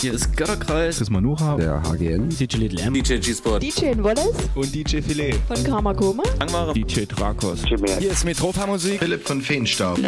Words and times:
Hier 0.00 0.12
ist 0.14 0.36
Götterkreis. 0.36 0.98
Chris 0.98 1.10
Manuha. 1.10 1.56
Der 1.56 1.82
HGN. 1.82 2.28
DJ 2.28 2.56
Little 2.56 2.80
M. 2.80 2.94
DJ 2.94 3.16
G-Sport. 3.18 3.62
DJ 3.62 3.92
Wallace. 3.98 4.32
Und 4.54 4.74
DJ 4.74 5.00
Filet. 5.00 5.34
Von 5.46 5.62
Karma 5.64 5.94
Koma. 5.94 6.22
Angmare. 6.38 6.72
DJ 6.72 7.04
Drakos. 7.06 7.60
Hier 7.64 8.10
ist 8.10 8.24
Metropa 8.24 8.66
Musik. 8.66 8.98
Philipp 8.98 9.26
von 9.26 9.40
Feenstaub. 9.40 9.98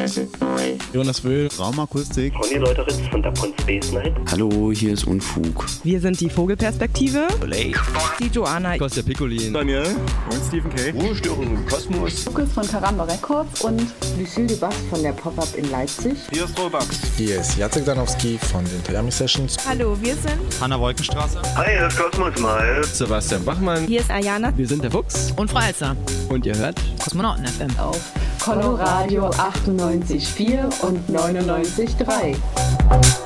Jonas 0.92 1.22
Wöhl. 1.24 1.48
Raumakustik. 1.58 2.32
Ronny 2.34 2.56
Leuteritz 2.56 2.98
von 3.10 3.22
Dapon 3.22 3.52
Space 3.60 3.92
Night. 3.92 4.14
Hallo, 4.30 4.72
hier 4.72 4.92
ist 4.92 5.06
Unfug. 5.06 5.66
Wir 5.84 6.00
sind 6.00 6.20
die 6.20 6.30
Vogelperspektive. 6.30 7.28
Blake. 7.40 7.78
Die 8.18 8.28
Joanna. 8.28 8.78
Kostja 8.78 9.02
Piccolin. 9.02 9.52
Daniel. 9.52 9.84
Und 10.30 10.40
Stephen 10.48 10.70
K. 10.74 10.90
Ruhestörung 10.90 11.44
im 11.44 11.66
Kosmos. 11.66 12.24
Lukas 12.26 12.52
von 12.52 12.66
Karamba 12.66 13.04
Records 13.04 13.60
und 13.62 13.86
Lucille 14.18 14.46
de 14.46 14.56
Bass 14.56 14.74
von 14.90 15.02
der 15.02 15.12
Pop-Up 15.12 15.48
in 15.56 15.70
Leipzig. 15.70 16.14
Hier 16.30 16.44
ist 16.44 16.58
Robax. 16.58 16.86
Hier 17.16 17.40
ist 17.40 17.56
Jacek 17.56 17.84
Danowski 17.84 18.38
von 18.38 18.64
den 18.64 18.82
Toyami 18.84 19.10
Sessions. 19.10 19.56
Hallo, 19.66 19.75
wir 19.78 20.16
sind 20.16 20.60
Hanna 20.60 20.80
Wolkenstraße. 20.80 21.40
Hi, 21.54 21.76
hier 21.76 21.86
ist 21.86 21.98
Kosmos 21.98 22.38
mal. 22.40 22.82
Sebastian 22.84 23.44
Bachmann. 23.44 23.86
Hier 23.86 24.00
ist 24.00 24.10
Ayana. 24.10 24.52
Wir 24.56 24.66
sind 24.66 24.82
der 24.82 24.90
Fuchs. 24.90 25.32
Und 25.36 25.50
Frau 25.50 25.60
Elster. 25.60 25.94
Und 26.28 26.46
ihr 26.46 26.56
hört 26.56 26.80
Kosmonauten 27.02 27.46
FM. 27.46 27.78
Auf 27.78 28.00
Coloradio 28.42 29.28
98,4 29.30 30.82
und 30.82 31.08
99,3. 31.10 33.25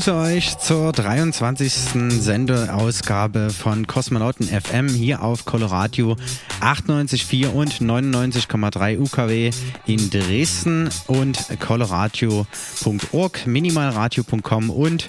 Begrüße 0.00 0.14
euch 0.14 0.56
zur 0.56 0.92
23. 0.92 1.72
Sendeausgabe 2.08 3.50
von 3.50 3.86
Kosmonauten 3.86 4.46
FM 4.46 4.88
hier 4.88 5.22
auf 5.22 5.44
Coloradio 5.44 6.16
98,4 6.62 7.48
und 7.48 7.82
99,3 7.82 8.98
UKW 8.98 9.50
in 9.84 10.08
Dresden 10.08 10.88
und 11.06 11.38
coloradio.org, 11.60 13.46
minimalradio.com 13.46 14.70
und 14.70 15.06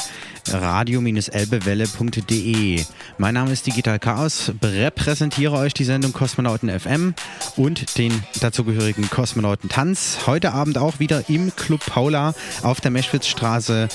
radio-elbewelle.de. 0.50 2.86
Mein 3.18 3.34
Name 3.34 3.52
ist 3.52 3.68
Digital 3.68 4.00
Chaos, 4.00 4.54
repräsentiere 4.62 5.58
euch 5.58 5.74
die 5.74 5.84
Sendung 5.84 6.14
Kosmonauten 6.14 6.70
FM 6.80 7.14
und 7.56 7.98
den 7.98 8.24
dazugehörigen 8.40 9.10
Kosmonauten 9.10 9.70
Tanz. 9.70 10.20
Heute 10.26 10.54
Abend 10.54 10.78
auch 10.78 11.00
wieder 11.00 11.30
im 11.30 11.54
Club 11.56 11.86
Paula 11.86 12.34
auf 12.64 12.82
der 12.82 12.92
Meschwitzstraße 12.92 13.88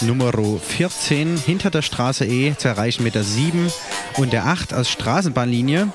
Nummer 0.00 0.32
14 0.32 1.36
hinter 1.36 1.70
der 1.70 1.82
Straße 1.82 2.24
E 2.24 2.54
zu 2.56 2.68
erreichen 2.68 3.04
mit 3.04 3.14
der 3.14 3.24
7 3.24 3.70
und 4.16 4.32
der 4.32 4.46
8 4.46 4.72
als 4.72 4.90
Straßenbahnlinie. 4.90 5.92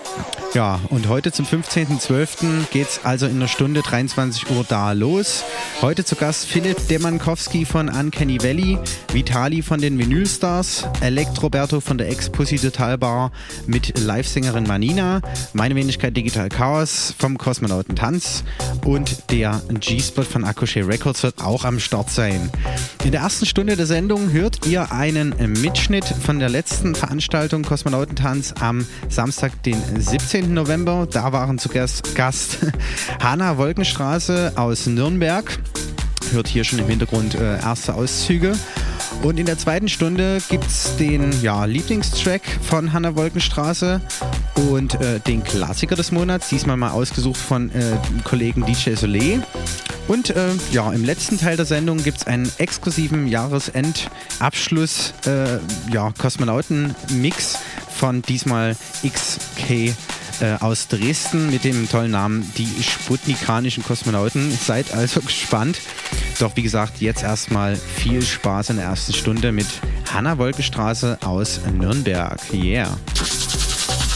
Ja, 0.54 0.80
und 0.90 1.08
heute 1.08 1.32
zum 1.32 1.46
15.12. 1.46 2.70
geht 2.72 2.88
es 2.88 3.02
also 3.04 3.26
in 3.26 3.36
einer 3.36 3.48
Stunde 3.48 3.82
23 3.82 4.50
Uhr 4.50 4.66
da 4.68 4.94
los. 4.94 5.44
Heute 5.82 6.06
zu 6.06 6.16
Gast 6.16 6.48
Philipp 6.48 6.88
Demankowski 6.88 7.66
von 7.66 7.90
Uncanny 7.90 8.42
Valley, 8.42 8.80
Vitali 9.12 9.62
von 9.62 9.82
den 9.82 9.97
Vinylstars, 10.00 10.86
Elektroberto 11.02 11.80
von 11.80 11.98
der 11.98 12.10
Ex-Pussy 12.10 12.58
Total 12.58 12.98
Bar 12.98 13.32
mit 13.66 13.98
Livesängerin 13.98 14.66
Manina, 14.66 15.22
meine 15.54 15.76
Wenigkeit 15.76 16.16
Digital 16.16 16.50
Chaos 16.50 17.14
vom 17.18 17.38
Kosmonauten 17.38 17.96
Tanz 17.96 18.44
und 18.86 19.32
der 19.32 19.62
G-Spot 19.70 20.24
von 20.24 20.44
Akushe 20.44 20.88
Records 20.88 21.24
wird 21.24 21.42
auch 21.42 21.66
am 21.66 21.80
Start 21.80 22.10
sein. 22.10 22.52
In 23.04 23.12
der 23.12 23.22
ersten 23.22 23.46
Stunde 23.46 23.76
der 23.76 23.86
Sendung 23.86 24.32
hört 24.32 24.66
ihr 24.66 24.92
einen 24.92 25.36
Mitschnitt 25.62 26.06
von 26.06 26.40
der 26.40 26.50
letzten 26.50 26.96
Veranstaltung 26.96 27.64
Kosmonautentanz 27.64 28.54
am 28.60 28.86
Samstag, 29.10 29.64
den 29.64 29.82
17. 30.00 30.54
November. 30.54 31.08
Da 31.10 31.32
waren 31.32 31.60
zu 31.60 31.70
Gast, 31.70 32.16
Gast 32.16 32.58
Hanna 33.22 33.58
Wolkenstraße 33.58 34.54
aus 34.56 34.88
Nürnberg. 34.88 35.60
Hört 36.32 36.48
hier 36.48 36.64
schon 36.64 36.80
im 36.80 36.88
Hintergrund 36.88 37.36
äh, 37.36 37.60
erste 37.60 37.94
Auszüge. 37.94 38.54
Und 39.24 39.40
in 39.40 39.46
der 39.46 39.58
zweiten 39.58 39.88
Stunde 39.88 40.40
gibt 40.50 40.68
es 40.68 40.96
den 40.98 41.32
ja, 41.42 41.66
Lieblingstrack 41.66 42.42
von 42.62 42.94
Hanna 42.94 43.16
Wolkenstraße 43.16 44.02
und 44.70 44.96
äh, 45.02 45.20
den 45.22 45.44
Klassiker 45.44 45.96
des 45.96 46.12
Monats, 46.12 46.50
diesmal 46.50 46.78
mal 46.78 46.92
ausgesucht 46.92 47.38
von 47.38 47.72
äh, 47.72 47.98
Kollegen 48.24 48.66
DJ 48.66 48.96
Soleil. 48.96 49.44
Und 50.08 50.30
äh, 50.30 50.50
ja, 50.72 50.92
im 50.92 51.04
letzten 51.04 51.38
Teil 51.38 51.58
der 51.58 51.66
Sendung 51.66 52.02
gibt 52.04 52.20
es 52.20 52.28
einen 52.28 52.50
exklusiven 52.58 53.28
Jahresendabschluss, 53.28 55.14
äh, 55.26 55.60
ja, 55.92 56.12
Kosmonauten-Mix 56.18 57.58
von 57.98 58.22
diesmal 58.22 58.76
XK 59.06 59.96
äh, 60.42 60.58
aus 60.60 60.88
Dresden 60.88 61.50
mit 61.50 61.64
dem 61.64 61.90
tollen 61.90 62.12
Namen 62.12 62.52
Die 62.58 62.84
Sputnikanischen 62.84 63.84
Kosmonauten. 63.84 64.52
Seid 64.52 64.94
also 64.94 65.22
gespannt. 65.26 65.80
Doch 66.40 66.56
wie 66.56 66.64
gesagt, 66.64 67.02
jetzt 67.02 67.24
erstmal 67.24 67.76
viel 67.76 68.22
Spaß 68.22 68.72
in 68.72 68.78
der 68.78 68.86
ersten 68.86 69.14
Stunde 69.14 69.52
mit 69.52 69.68
Hanna 70.14 70.38
Wolkenstraße 70.38 71.20
aus 71.24 71.62
Nürnberg. 71.74 72.40
Yeah. 72.54 72.98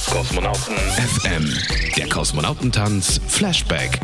Kosmonauten 0.10 0.76
FM, 0.76 1.54
der 1.98 2.10
Kosmonautentanz 2.10 3.22
Flashback. 3.28 4.00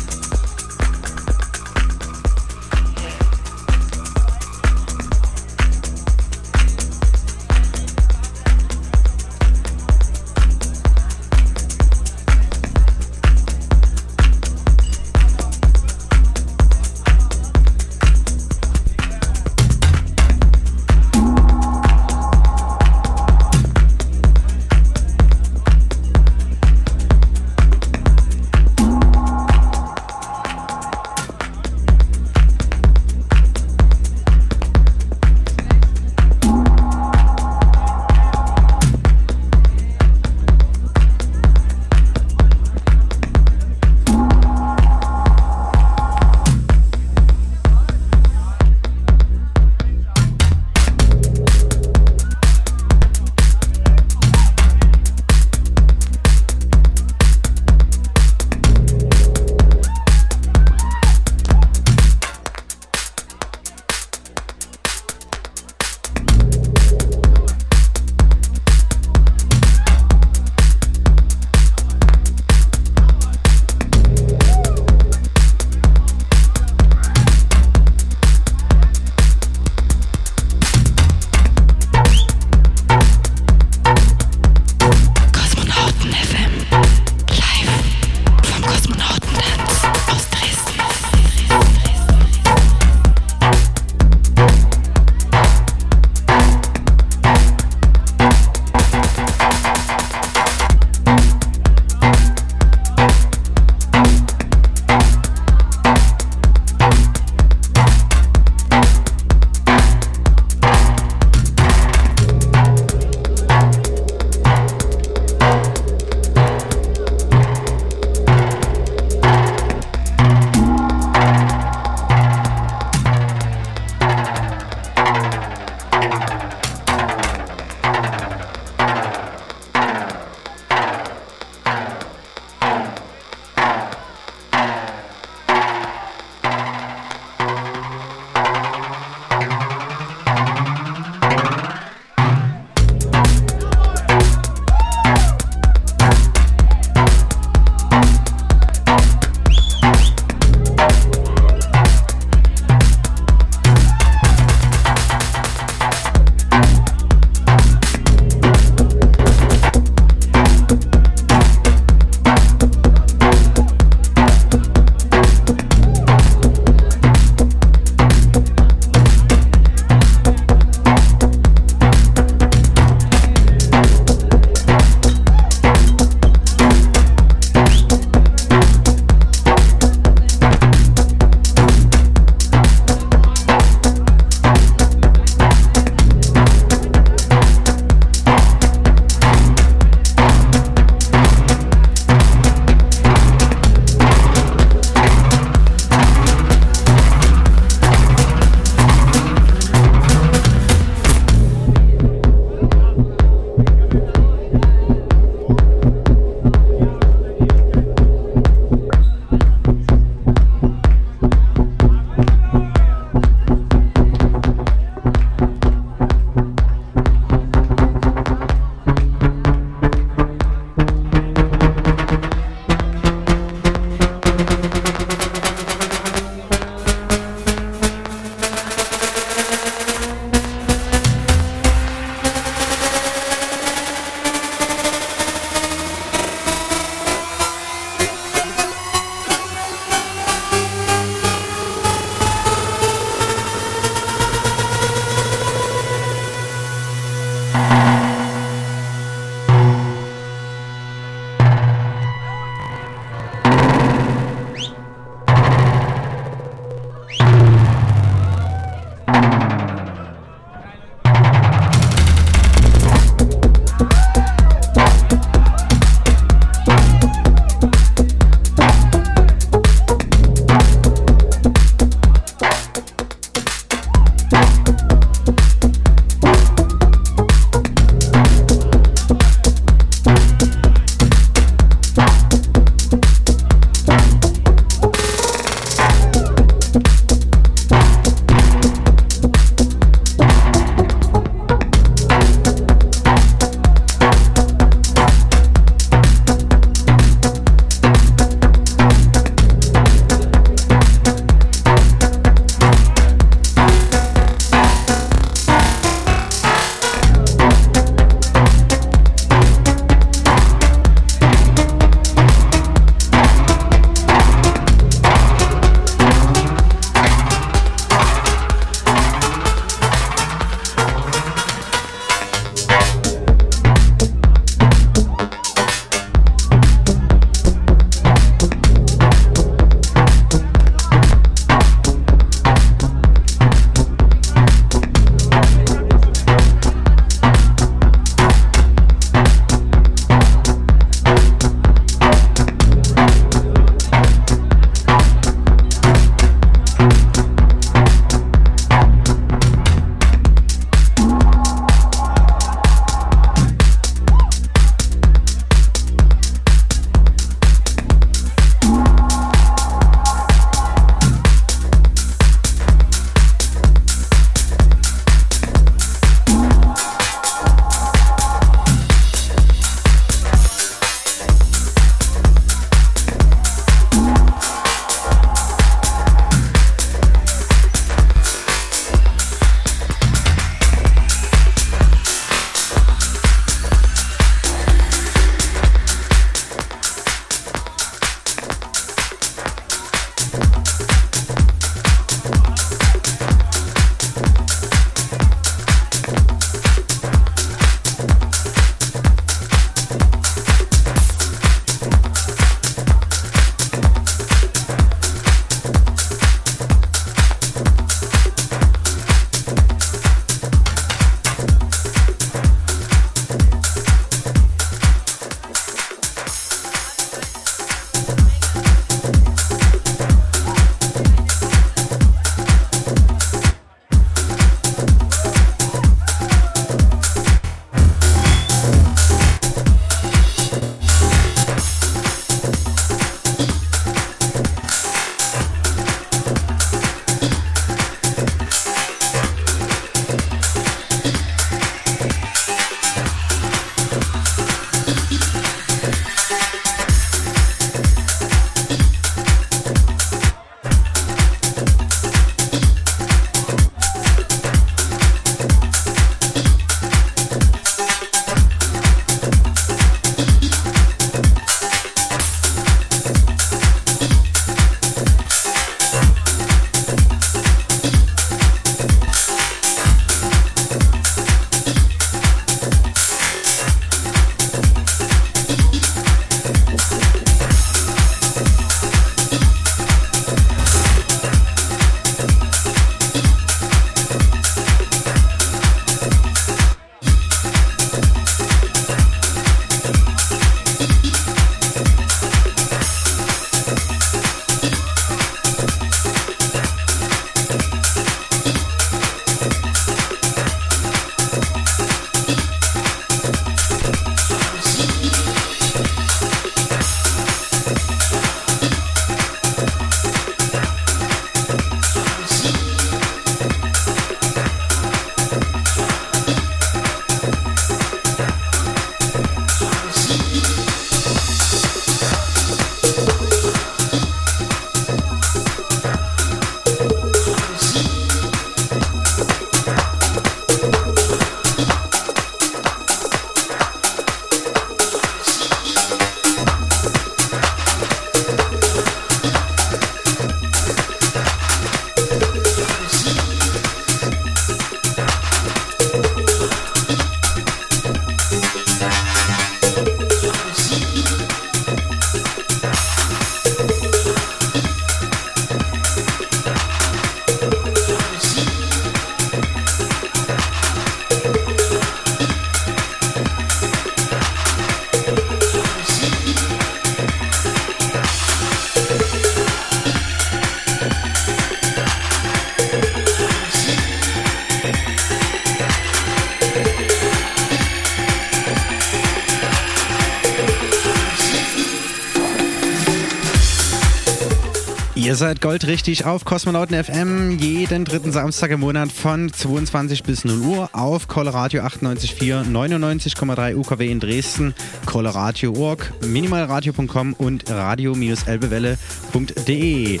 Goldrichtig 585.70 586.04
auf 586.04 586.24
Kosmonauten 586.24 586.82
FM 586.82 587.38
jeden 587.38 587.84
dritten 587.84 588.10
Samstag 588.10 588.50
im 588.50 588.58
Monat 588.58 588.90
von 588.90 589.32
22 589.32 590.02
bis 590.02 590.24
0 590.24 590.40
Uhr 590.40 590.68
auf 590.72 591.06
Coloradio 591.06 591.62
98.4, 591.62 592.50
99,3 592.50 593.54
UKW 593.54 593.88
in 593.88 594.00
Dresden, 594.00 594.52
coloradio.org, 594.84 595.92
minimalradio.com 596.04 597.12
und 597.12 597.48
radio-elbewelle.de. 597.48 600.00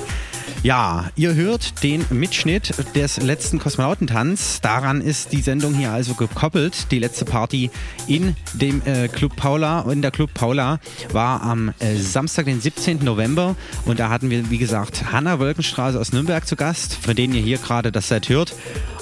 Ja, 0.62 1.10
ihr 1.16 1.34
hört 1.34 1.82
den 1.82 2.04
Mitschnitt 2.10 2.74
des 2.94 3.16
letzten 3.16 3.58
Kosmonautentanz. 3.58 4.60
Daran 4.60 5.00
ist 5.00 5.32
die 5.32 5.40
Sendung 5.40 5.72
hier 5.72 5.90
also 5.90 6.12
gekoppelt. 6.12 6.90
Die 6.90 6.98
letzte 6.98 7.24
Party 7.24 7.70
in 8.06 8.36
dem 8.52 8.82
äh, 8.84 9.08
Club 9.08 9.36
Paula, 9.36 9.90
in 9.90 10.02
der 10.02 10.10
Club 10.10 10.34
Paula 10.34 10.78
war 11.12 11.42
am 11.42 11.72
äh, 11.78 11.96
Samstag, 11.96 12.44
den 12.44 12.60
17. 12.60 13.02
November. 13.02 13.56
Und 13.86 14.00
da 14.00 14.10
hatten 14.10 14.28
wir, 14.28 14.50
wie 14.50 14.58
gesagt, 14.58 15.10
Hanna 15.10 15.38
Wolkenstraße 15.38 15.98
aus 15.98 16.12
Nürnberg 16.12 16.46
zu 16.46 16.56
Gast, 16.56 16.94
von 16.94 17.16
denen 17.16 17.32
ihr 17.32 17.42
hier 17.42 17.58
gerade 17.58 17.90
das 17.90 18.08
Set 18.08 18.28
hört. 18.28 18.52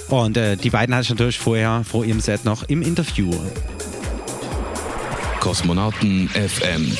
Und 0.08 0.36
äh, 0.36 0.56
die 0.56 0.70
beiden 0.70 0.94
hatte 0.94 1.06
ich 1.06 1.10
natürlich 1.10 1.40
vorher 1.40 1.82
vor 1.82 2.04
ihrem 2.04 2.20
Set 2.20 2.44
noch 2.44 2.62
im 2.68 2.82
Interview. 2.82 3.34
Kosmonauten 5.40 6.28
FM 6.28 6.96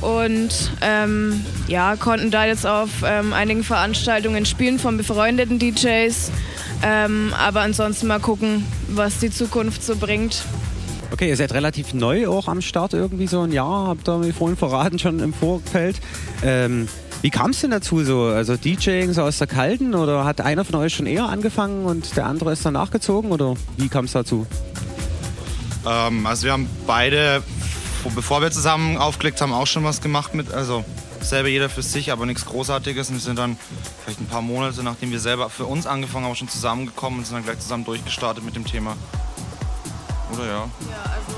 Und 0.00 0.72
ähm, 0.80 1.44
ja, 1.68 1.94
konnten 1.96 2.30
da 2.30 2.46
jetzt 2.46 2.66
auf 2.66 2.88
ähm, 3.04 3.34
einigen 3.34 3.64
Veranstaltungen 3.64 4.46
spielen 4.46 4.78
von 4.78 4.96
befreundeten 4.96 5.58
DJs. 5.58 6.32
Ähm, 6.82 7.34
aber 7.38 7.60
ansonsten 7.60 8.06
mal 8.06 8.18
gucken, 8.18 8.64
was 8.88 9.18
die 9.18 9.30
Zukunft 9.30 9.84
so 9.84 9.96
bringt. 9.96 10.42
Okay, 11.12 11.28
ihr 11.28 11.36
seid 11.36 11.52
relativ 11.52 11.92
neu 11.92 12.26
auch 12.28 12.48
am 12.48 12.62
Start, 12.62 12.94
irgendwie 12.94 13.26
so 13.26 13.42
ein 13.42 13.52
Jahr, 13.52 13.88
habt 13.88 14.08
ihr 14.08 14.16
mir 14.16 14.32
vorhin 14.32 14.56
verraten, 14.56 14.98
schon 14.98 15.20
im 15.20 15.34
Vorfeld. 15.34 16.00
Ähm, 16.42 16.88
wie 17.22 17.30
kam 17.30 17.50
es 17.52 17.60
denn 17.60 17.70
dazu 17.70 18.04
so? 18.04 18.24
Also 18.24 18.56
DJing 18.56 19.12
so 19.12 19.22
aus 19.22 19.38
der 19.38 19.46
Kalten 19.46 19.94
oder 19.94 20.24
hat 20.24 20.40
einer 20.40 20.64
von 20.64 20.74
euch 20.74 20.94
schon 20.94 21.06
eher 21.06 21.28
angefangen 21.28 21.86
und 21.86 22.16
der 22.16 22.26
andere 22.26 22.52
ist 22.52 22.66
dann 22.66 22.74
nachgezogen 22.74 23.30
oder 23.30 23.54
wie 23.76 23.88
kam 23.88 24.06
es 24.06 24.12
dazu? 24.12 24.46
Ähm, 25.86 26.26
also 26.26 26.44
wir 26.44 26.52
haben 26.52 26.68
beide, 26.86 27.42
bevor 28.14 28.42
wir 28.42 28.50
zusammen 28.50 28.96
aufgelegt 28.96 29.40
haben, 29.40 29.52
auch 29.52 29.68
schon 29.68 29.84
was 29.84 30.00
gemacht 30.00 30.34
mit, 30.34 30.52
also 30.52 30.84
selber 31.20 31.48
jeder 31.48 31.70
für 31.70 31.82
sich, 31.82 32.10
aber 32.10 32.26
nichts 32.26 32.44
Großartiges. 32.44 33.08
Und 33.08 33.14
wir 33.14 33.20
sind 33.20 33.38
dann 33.38 33.56
vielleicht 34.02 34.20
ein 34.20 34.26
paar 34.26 34.42
Monate, 34.42 34.82
nachdem 34.82 35.12
wir 35.12 35.20
selber 35.20 35.48
für 35.48 35.64
uns 35.64 35.86
angefangen 35.86 36.26
haben, 36.26 36.34
schon 36.34 36.48
zusammengekommen 36.48 37.20
und 37.20 37.24
sind 37.24 37.36
dann 37.36 37.44
gleich 37.44 37.60
zusammen 37.60 37.84
durchgestartet 37.84 38.44
mit 38.44 38.56
dem 38.56 38.64
Thema. 38.64 38.96
Oder 40.32 40.46
ja? 40.46 40.52
Ja, 40.52 40.66
also 41.04 41.36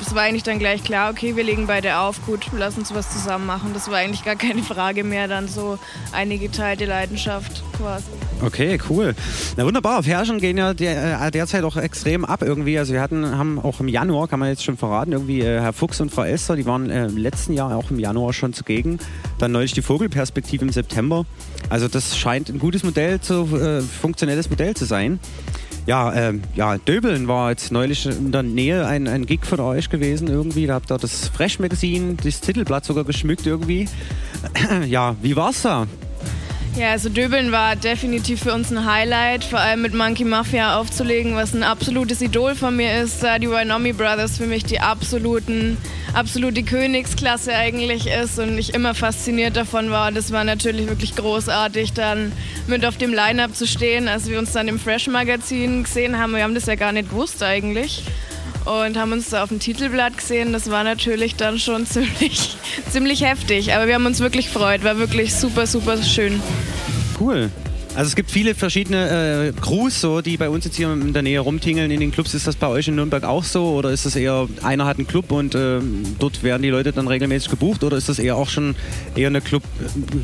es 0.00 0.14
war 0.14 0.22
eigentlich 0.22 0.42
dann 0.42 0.58
gleich 0.58 0.82
klar, 0.84 1.10
okay, 1.10 1.36
wir 1.36 1.44
legen 1.44 1.66
beide 1.66 1.98
auf, 1.98 2.24
gut, 2.26 2.46
lass 2.56 2.76
uns 2.76 2.94
was 2.94 3.12
zusammen 3.12 3.46
machen. 3.46 3.70
Das 3.74 3.90
war 3.90 3.96
eigentlich 3.96 4.24
gar 4.24 4.36
keine 4.36 4.62
Frage 4.62 5.04
mehr, 5.04 5.28
dann 5.28 5.48
so 5.48 5.78
eine 6.12 6.38
geteilte 6.38 6.84
Leidenschaft 6.84 7.62
quasi. 7.76 8.06
Okay, 8.40 8.78
cool. 8.88 9.14
Na 9.56 9.64
wunderbar, 9.64 9.98
auf 9.98 10.06
Herrschen 10.06 10.38
gehen 10.38 10.58
ja 10.58 10.74
der, 10.74 11.20
äh, 11.20 11.30
derzeit 11.30 11.64
auch 11.64 11.76
extrem 11.76 12.24
ab 12.24 12.42
irgendwie. 12.42 12.78
Also 12.78 12.92
wir 12.92 13.00
hatten, 13.00 13.36
haben 13.36 13.58
auch 13.58 13.80
im 13.80 13.88
Januar, 13.88 14.28
kann 14.28 14.38
man 14.38 14.48
jetzt 14.48 14.64
schon 14.64 14.76
verraten, 14.76 15.12
irgendwie 15.12 15.40
äh, 15.40 15.60
Herr 15.60 15.72
Fuchs 15.72 16.00
und 16.00 16.10
Frau 16.10 16.24
Esther, 16.24 16.56
die 16.56 16.66
waren 16.66 16.90
äh, 16.90 17.06
im 17.06 17.16
letzten 17.16 17.52
Jahr 17.52 17.76
auch 17.76 17.90
im 17.90 17.98
Januar 17.98 18.32
schon 18.32 18.52
zugegen. 18.52 18.98
Dann 19.38 19.52
neulich 19.52 19.72
die 19.72 19.82
Vogelperspektive 19.82 20.64
im 20.64 20.72
September. 20.72 21.24
Also 21.68 21.88
das 21.88 22.16
scheint 22.16 22.48
ein 22.48 22.58
gutes 22.58 22.84
Modell, 22.84 23.20
zu, 23.20 23.56
äh, 23.56 23.80
funktionelles 23.80 24.50
Modell 24.50 24.74
zu 24.74 24.84
sein. 24.84 25.18
Ja, 25.88 26.12
ähm, 26.12 26.42
ja, 26.54 26.76
Döbeln 26.76 27.28
war 27.28 27.48
jetzt 27.48 27.72
neulich 27.72 28.04
in 28.04 28.30
der 28.30 28.42
Nähe 28.42 28.86
ein, 28.86 29.08
ein 29.08 29.24
Gig 29.24 29.46
von 29.46 29.58
euch 29.58 29.88
gewesen 29.88 30.28
irgendwie. 30.28 30.66
Da 30.66 30.74
habt 30.74 30.92
ihr 30.92 30.98
das 30.98 31.28
Fresh 31.28 31.60
Magazine, 31.60 32.14
das 32.22 32.42
Titelblatt 32.42 32.84
sogar 32.84 33.04
geschmückt 33.04 33.46
irgendwie. 33.46 33.88
ja, 34.86 35.16
wie 35.22 35.34
war's 35.34 35.62
da? 35.62 35.86
Ja, 36.76 36.92
also 36.92 37.08
Döbeln 37.08 37.50
war 37.50 37.74
definitiv 37.74 38.42
für 38.42 38.54
uns 38.54 38.70
ein 38.70 38.84
Highlight, 38.84 39.42
vor 39.42 39.58
allem 39.58 39.82
mit 39.82 39.94
Monkey 39.94 40.24
Mafia 40.24 40.78
aufzulegen, 40.78 41.34
was 41.34 41.52
ein 41.52 41.64
absolutes 41.64 42.20
Idol 42.20 42.54
von 42.54 42.76
mir 42.76 43.02
ist. 43.02 43.22
Da 43.22 43.40
die 43.40 43.50
Wynomi 43.50 43.92
Brothers 43.92 44.38
für 44.38 44.46
mich 44.46 44.64
die 44.64 44.78
absoluten, 44.78 45.76
absolute 46.14 46.62
Königsklasse 46.62 47.52
eigentlich 47.52 48.06
ist 48.06 48.38
und 48.38 48.56
ich 48.58 48.74
immer 48.74 48.94
fasziniert 48.94 49.56
davon 49.56 49.90
war. 49.90 50.12
Das 50.12 50.30
war 50.30 50.44
natürlich 50.44 50.88
wirklich 50.88 51.16
großartig, 51.16 51.94
dann 51.94 52.30
mit 52.68 52.84
auf 52.84 52.96
dem 52.96 53.12
Line-Up 53.12 53.56
zu 53.56 53.66
stehen, 53.66 54.06
als 54.06 54.28
wir 54.28 54.38
uns 54.38 54.52
dann 54.52 54.68
im 54.68 54.78
Fresh 54.78 55.08
Magazin 55.08 55.82
gesehen 55.82 56.18
haben. 56.18 56.34
Wir 56.34 56.44
haben 56.44 56.54
das 56.54 56.66
ja 56.66 56.76
gar 56.76 56.92
nicht 56.92 57.10
gewusst 57.10 57.42
eigentlich 57.42 58.04
und 58.68 58.96
haben 58.96 59.12
uns 59.12 59.30
da 59.30 59.42
auf 59.42 59.48
dem 59.48 59.58
Titelblatt 59.58 60.16
gesehen. 60.16 60.52
Das 60.52 60.70
war 60.70 60.84
natürlich 60.84 61.36
dann 61.36 61.58
schon 61.58 61.86
ziemlich, 61.86 62.56
ziemlich 62.90 63.24
heftig, 63.24 63.74
aber 63.74 63.86
wir 63.86 63.94
haben 63.94 64.06
uns 64.06 64.20
wirklich 64.20 64.52
gefreut. 64.52 64.84
War 64.84 64.98
wirklich 64.98 65.34
super, 65.34 65.66
super 65.66 66.02
schön. 66.02 66.40
Cool. 67.20 67.50
Also 67.98 68.10
es 68.10 68.14
gibt 68.14 68.30
viele 68.30 68.54
verschiedene 68.54 69.52
äh, 69.56 69.60
Crews, 69.60 70.00
so, 70.00 70.20
die 70.20 70.36
bei 70.36 70.48
uns 70.48 70.64
jetzt 70.64 70.76
hier 70.76 70.92
in 70.92 71.12
der 71.12 71.22
Nähe 71.22 71.40
rumtingeln 71.40 71.90
in 71.90 71.98
den 71.98 72.12
Clubs. 72.12 72.32
Ist 72.32 72.46
das 72.46 72.54
bei 72.54 72.68
euch 72.68 72.86
in 72.86 72.94
Nürnberg 72.94 73.24
auch 73.24 73.42
so? 73.42 73.70
Oder 73.70 73.90
ist 73.90 74.06
das 74.06 74.14
eher, 74.14 74.46
einer 74.62 74.84
hat 74.86 74.98
einen 74.98 75.08
Club 75.08 75.32
und 75.32 75.56
äh, 75.56 75.80
dort 76.20 76.44
werden 76.44 76.62
die 76.62 76.68
Leute 76.68 76.92
dann 76.92 77.08
regelmäßig 77.08 77.50
gebucht? 77.50 77.82
Oder 77.82 77.96
ist 77.96 78.08
das 78.08 78.20
eher 78.20 78.36
auch 78.36 78.48
schon 78.48 78.76
eher 79.16 79.26
eine 79.26 79.40
Club, 79.40 79.64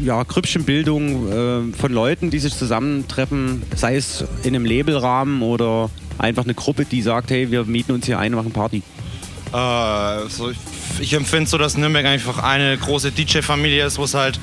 ja, 0.05 0.23
Grüppchenbildung 0.23 1.73
äh, 1.73 1.77
von 1.77 1.93
Leuten, 1.93 2.31
die 2.31 2.39
sich 2.39 2.57
zusammentreffen, 2.57 3.65
sei 3.75 3.97
es 3.97 4.25
in 4.45 4.55
einem 4.55 4.67
Labelrahmen 4.67 5.43
oder 5.43 5.91
einfach 6.19 6.45
eine 6.45 6.55
Gruppe, 6.55 6.85
die 6.85 7.03
sagt, 7.03 7.31
hey, 7.31 7.51
wir 7.51 7.65
mieten 7.65 7.93
uns 7.93 8.07
hier 8.07 8.19
ein 8.19 8.35
und 8.35 8.45
machen 8.45 8.53
Party? 8.53 8.83
Äh, 9.53 10.29
so, 10.29 10.51
ich, 10.51 10.57
ich 11.01 11.13
empfinde 11.13 11.49
so, 11.49 11.59
dass 11.59 11.77
Nürnberg 11.77 12.07
einfach 12.07 12.39
eine 12.39 12.77
große 12.77 13.13
DJ-Familie 13.13 13.87
ist, 13.87 13.99
wo 13.99 14.05
es 14.05 14.15
halt 14.15 14.41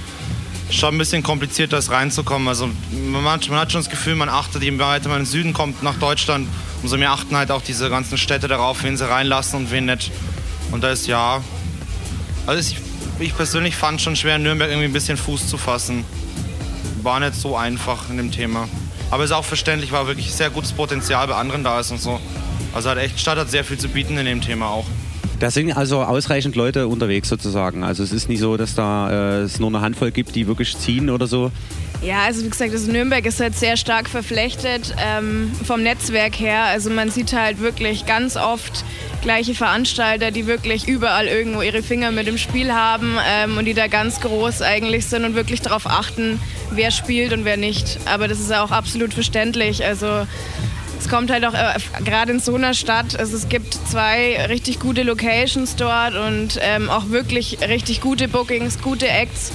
schon 0.69 0.95
ein 0.95 0.97
bisschen 0.97 1.21
komplizierter 1.21 1.77
ist 1.77 1.91
reinzukommen. 1.91 2.47
Also 2.47 2.69
man, 3.11 3.23
man, 3.23 3.39
hat 3.59 3.71
schon 3.71 3.81
das 3.81 3.89
Gefühl, 3.89 4.15
man 4.15 4.29
achtet, 4.29 4.63
je 4.63 4.79
weiter 4.79 5.09
man 5.09 5.19
in 5.19 5.23
den 5.25 5.29
Süden 5.29 5.53
kommt 5.53 5.83
nach 5.83 5.95
Deutschland, 5.95 6.47
umso 6.81 6.97
mehr 6.97 7.11
achten 7.11 7.35
halt 7.35 7.51
auch 7.51 7.61
diese 7.61 7.89
ganzen 7.89 8.17
Städte 8.17 8.47
darauf, 8.47 8.83
wen 8.83 8.95
sie 8.97 9.07
reinlassen 9.07 9.59
und 9.59 9.71
wen 9.71 9.85
nicht. 9.85 10.11
Und 10.71 10.83
da 10.83 10.91
ist 10.91 11.07
ja, 11.07 11.41
also 12.47 12.59
ich, 12.59 12.77
ich 13.19 13.35
persönlich 13.35 13.75
fand 13.75 14.01
schon 14.01 14.15
schwer, 14.15 14.37
in 14.37 14.43
Nürnberg 14.43 14.69
irgendwie 14.69 14.87
ein 14.87 14.93
bisschen 14.93 15.17
Fuß 15.17 15.47
zu 15.47 15.57
fassen. 15.57 16.05
War 17.03 17.19
nicht 17.19 17.35
so 17.35 17.57
einfach 17.57 18.09
in 18.09 18.17
dem 18.17 18.31
Thema. 18.31 18.69
Aber 19.11 19.25
ist 19.25 19.31
auch 19.31 19.45
verständlich, 19.45 19.91
weil 19.91 20.07
wirklich 20.07 20.31
sehr 20.33 20.49
gutes 20.49 20.71
Potenzial 20.71 21.27
bei 21.27 21.35
anderen 21.35 21.63
da 21.63 21.79
ist 21.79 21.91
und 21.91 21.99
so. 21.99 22.19
Also 22.73 22.89
hat 22.89 22.97
echt, 22.97 23.19
Stadt 23.19 23.37
hat 23.37 23.49
sehr 23.51 23.63
viel 23.63 23.77
zu 23.77 23.89
bieten 23.89 24.17
in 24.17 24.25
dem 24.25 24.41
Thema 24.41 24.67
auch. 24.67 24.85
Da 25.39 25.49
sind 25.51 25.75
also 25.75 26.03
ausreichend 26.03 26.55
Leute 26.55 26.87
unterwegs 26.87 27.27
sozusagen. 27.27 27.83
Also 27.83 28.03
es 28.03 28.11
ist 28.11 28.29
nicht 28.29 28.39
so, 28.39 28.57
dass 28.57 28.75
da 28.75 29.39
äh, 29.39 29.41
es 29.41 29.59
nur 29.59 29.69
eine 29.69 29.81
Handvoll 29.81 30.11
gibt, 30.11 30.35
die 30.35 30.47
wirklich 30.47 30.77
ziehen 30.77 31.09
oder 31.09 31.27
so. 31.27 31.51
Ja, 32.01 32.23
also 32.23 32.43
wie 32.43 32.49
gesagt, 32.49 32.71
also 32.71 32.91
Nürnberg 32.91 33.25
ist 33.25 33.39
halt 33.39 33.55
sehr 33.55 33.75
stark 33.75 34.07
verflechtet 34.07 34.95
ähm, 34.97 35.51
vom 35.65 35.83
Netzwerk 35.83 36.39
her. 36.39 36.63
Also 36.65 36.89
man 36.89 37.09
sieht 37.09 37.33
halt 37.33 37.59
wirklich 37.59 38.05
ganz 38.05 38.37
oft 38.37 38.85
gleiche 39.21 39.53
Veranstalter, 39.53 40.31
die 40.31 40.47
wirklich 40.47 40.87
überall 40.87 41.27
irgendwo 41.27 41.61
ihre 41.61 41.83
Finger 41.83 42.11
mit 42.11 42.27
im 42.27 42.37
Spiel 42.37 42.73
haben 42.73 43.17
ähm, 43.27 43.57
und 43.57 43.65
die 43.65 43.73
da 43.73 43.87
ganz 43.87 44.19
groß 44.19 44.61
eigentlich 44.61 45.05
sind 45.05 45.25
und 45.25 45.35
wirklich 45.35 45.61
darauf 45.61 45.85
achten, 45.87 46.39
wer 46.71 46.91
spielt 46.91 47.33
und 47.33 47.45
wer 47.45 47.57
nicht. 47.57 47.99
Aber 48.05 48.27
das 48.27 48.39
ist 48.39 48.53
auch 48.53 48.71
absolut 48.71 49.13
verständlich. 49.13 49.85
Also 49.85 50.25
es 50.99 51.09
kommt 51.09 51.31
halt 51.31 51.45
auch 51.45 51.53
äh, 51.53 51.79
gerade 52.03 52.31
in 52.31 52.39
so 52.39 52.55
einer 52.55 52.73
Stadt, 52.73 53.19
also 53.19 53.35
es 53.35 53.49
gibt 53.49 53.73
zwei 53.73 54.45
richtig 54.47 54.79
gute 54.79 55.03
Locations 55.03 55.75
dort 55.75 56.15
und 56.15 56.59
ähm, 56.61 56.89
auch 56.89 57.09
wirklich 57.09 57.59
richtig 57.61 58.01
gute 58.01 58.27
Bookings, 58.27 58.81
gute 58.81 59.07
Acts. 59.07 59.51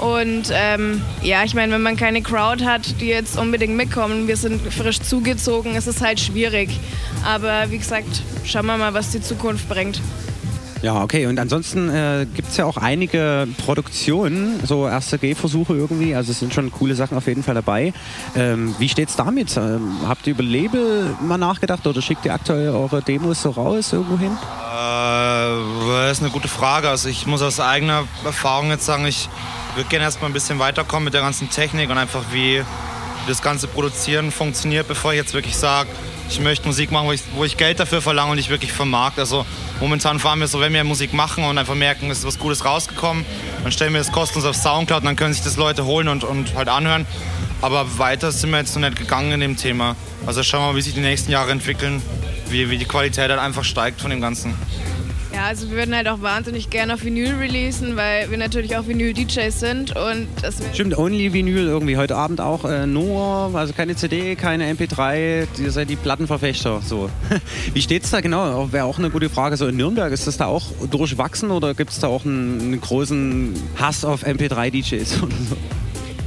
Und 0.00 0.50
ähm, 0.52 1.02
ja, 1.22 1.44
ich 1.44 1.54
meine, 1.54 1.74
wenn 1.74 1.82
man 1.82 1.96
keine 1.96 2.22
Crowd 2.22 2.64
hat, 2.64 3.00
die 3.00 3.08
jetzt 3.08 3.38
unbedingt 3.38 3.76
mitkommen, 3.76 4.28
wir 4.28 4.36
sind 4.36 4.60
frisch 4.72 5.00
zugezogen, 5.00 5.74
ist 5.74 5.86
es 5.86 6.00
halt 6.00 6.18
schwierig. 6.18 6.70
Aber 7.24 7.70
wie 7.70 7.78
gesagt, 7.78 8.22
schauen 8.44 8.66
wir 8.66 8.78
mal, 8.78 8.94
was 8.94 9.10
die 9.10 9.20
Zukunft 9.20 9.68
bringt. 9.68 10.00
Ja, 10.82 11.02
okay. 11.02 11.26
Und 11.26 11.38
ansonsten 11.38 11.90
äh, 11.90 12.26
gibt 12.34 12.48
es 12.48 12.56
ja 12.56 12.64
auch 12.64 12.78
einige 12.78 13.46
Produktionen, 13.66 14.60
so 14.64 14.88
erste 14.88 15.18
Gehversuche 15.18 15.74
irgendwie. 15.74 16.14
Also 16.14 16.32
es 16.32 16.38
sind 16.38 16.54
schon 16.54 16.72
coole 16.72 16.94
Sachen 16.94 17.18
auf 17.18 17.26
jeden 17.26 17.42
Fall 17.42 17.54
dabei. 17.54 17.92
Ähm, 18.34 18.74
wie 18.78 18.88
steht's 18.88 19.16
damit? 19.16 19.54
Ähm, 19.58 19.98
habt 20.08 20.26
ihr 20.26 20.32
über 20.32 20.42
Label 20.42 21.14
mal 21.20 21.36
nachgedacht 21.36 21.86
oder 21.86 22.00
schickt 22.00 22.24
ihr 22.24 22.32
aktuell 22.32 22.70
eure 22.70 23.02
Demos 23.02 23.42
so 23.42 23.50
raus 23.50 23.92
irgendwo 23.92 24.18
hin? 24.18 24.32
Äh, 24.32 26.06
das 26.06 26.12
ist 26.12 26.22
eine 26.22 26.32
gute 26.32 26.48
Frage. 26.48 26.88
Also 26.88 27.10
ich 27.10 27.26
muss 27.26 27.42
aus 27.42 27.60
eigener 27.60 28.04
Erfahrung 28.24 28.70
jetzt 28.70 28.86
sagen, 28.86 29.04
ich 29.04 29.28
würde 29.76 29.88
gerne 29.88 30.04
erstmal 30.04 30.30
ein 30.30 30.32
bisschen 30.32 30.58
weiterkommen 30.58 31.04
mit 31.04 31.14
der 31.14 31.20
ganzen 31.20 31.50
Technik 31.50 31.90
und 31.90 31.98
einfach 31.98 32.22
wie 32.32 32.62
das 33.28 33.42
ganze 33.42 33.68
Produzieren 33.68 34.32
funktioniert, 34.32 34.88
bevor 34.88 35.12
ich 35.12 35.18
jetzt 35.18 35.34
wirklich 35.34 35.56
sage, 35.56 35.88
ich 36.28 36.40
möchte 36.40 36.66
Musik 36.66 36.92
machen, 36.92 37.08
wo 37.08 37.12
ich, 37.12 37.22
wo 37.34 37.44
ich 37.44 37.56
Geld 37.56 37.80
dafür 37.80 38.00
verlange 38.00 38.32
und 38.32 38.38
ich 38.38 38.50
wirklich 38.50 38.72
vermarkt. 38.72 39.18
Also 39.18 39.44
momentan 39.80 40.18
fahren 40.20 40.38
wir 40.38 40.46
so, 40.46 40.60
wenn 40.60 40.72
wir 40.72 40.84
Musik 40.84 41.12
machen 41.12 41.44
und 41.44 41.58
einfach 41.58 41.74
merken, 41.74 42.10
es 42.10 42.18
ist 42.18 42.26
was 42.26 42.38
Gutes 42.38 42.64
rausgekommen, 42.64 43.24
dann 43.62 43.72
stellen 43.72 43.92
wir 43.92 44.00
es 44.00 44.12
kostenlos 44.12 44.48
auf 44.48 44.56
Soundcloud 44.56 45.00
und 45.00 45.06
dann 45.06 45.16
können 45.16 45.34
sich 45.34 45.42
das 45.42 45.56
Leute 45.56 45.84
holen 45.84 46.08
und, 46.08 46.24
und 46.24 46.54
halt 46.54 46.68
anhören. 46.68 47.06
Aber 47.62 47.98
weiter 47.98 48.32
sind 48.32 48.50
wir 48.50 48.58
jetzt 48.58 48.74
noch 48.76 48.88
nicht 48.88 48.96
gegangen 48.96 49.32
in 49.32 49.40
dem 49.40 49.56
Thema. 49.56 49.96
Also 50.24 50.42
schauen 50.42 50.62
wir 50.62 50.66
mal, 50.68 50.76
wie 50.76 50.82
sich 50.82 50.94
die 50.94 51.00
nächsten 51.00 51.30
Jahre 51.30 51.50
entwickeln, 51.50 52.00
wie, 52.48 52.70
wie 52.70 52.78
die 52.78 52.86
Qualität 52.86 53.30
halt 53.30 53.40
einfach 53.40 53.64
steigt 53.64 54.00
von 54.00 54.10
dem 54.10 54.20
Ganzen. 54.20 54.54
Ja, 55.40 55.46
also 55.46 55.70
wir 55.70 55.78
würden 55.78 55.96
halt 55.96 56.06
auch 56.06 56.20
wahnsinnig 56.20 56.68
gerne 56.68 56.92
auf 56.92 57.02
Vinyl 57.02 57.36
releasen, 57.36 57.96
weil 57.96 58.30
wir 58.30 58.36
natürlich 58.36 58.76
auch 58.76 58.86
Vinyl-DJs 58.86 59.58
sind 59.58 59.96
und 59.96 60.28
das 60.42 60.58
Stimmt, 60.74 60.98
Only 60.98 61.32
Vinyl 61.32 61.66
irgendwie 61.66 61.96
heute 61.96 62.14
Abend 62.14 62.42
auch 62.42 62.66
äh, 62.66 62.86
nur, 62.86 63.50
also 63.54 63.72
keine 63.72 63.96
CD, 63.96 64.36
keine 64.36 64.70
MP3, 64.70 65.46
ihr 65.58 65.72
seid 65.72 65.88
die 65.88 65.96
Plattenverfechter. 65.96 66.82
So. 66.84 67.08
Wie 67.72 67.80
steht's 67.80 68.10
da 68.10 68.20
genau? 68.20 68.70
Wäre 68.70 68.84
auch 68.84 68.98
eine 68.98 69.08
gute 69.08 69.30
Frage. 69.30 69.56
So 69.56 69.66
in 69.66 69.78
Nürnberg, 69.78 70.12
ist 70.12 70.26
das 70.26 70.36
da 70.36 70.44
auch 70.44 70.64
durchwachsen 70.90 71.50
oder 71.50 71.72
gibt 71.72 71.92
es 71.92 72.00
da 72.00 72.08
auch 72.08 72.26
einen, 72.26 72.60
einen 72.60 72.80
großen 72.82 73.54
Hass 73.76 74.04
auf 74.04 74.26
MP3-DJs 74.26 75.22
oder 75.22 75.36
so? 75.48 75.56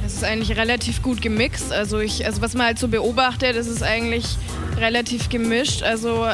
Es 0.04 0.14
ist 0.14 0.24
eigentlich 0.24 0.56
relativ 0.56 1.02
gut 1.02 1.22
gemixt. 1.22 1.72
Also, 1.72 2.00
ich, 2.00 2.26
also 2.26 2.42
was 2.42 2.54
man 2.54 2.66
halt 2.66 2.80
so 2.80 2.88
beobachtet, 2.88 3.54
ist 3.54 3.68
es 3.68 3.80
eigentlich 3.80 4.26
relativ 4.76 5.28
gemischt. 5.28 5.84
Also 5.84 6.26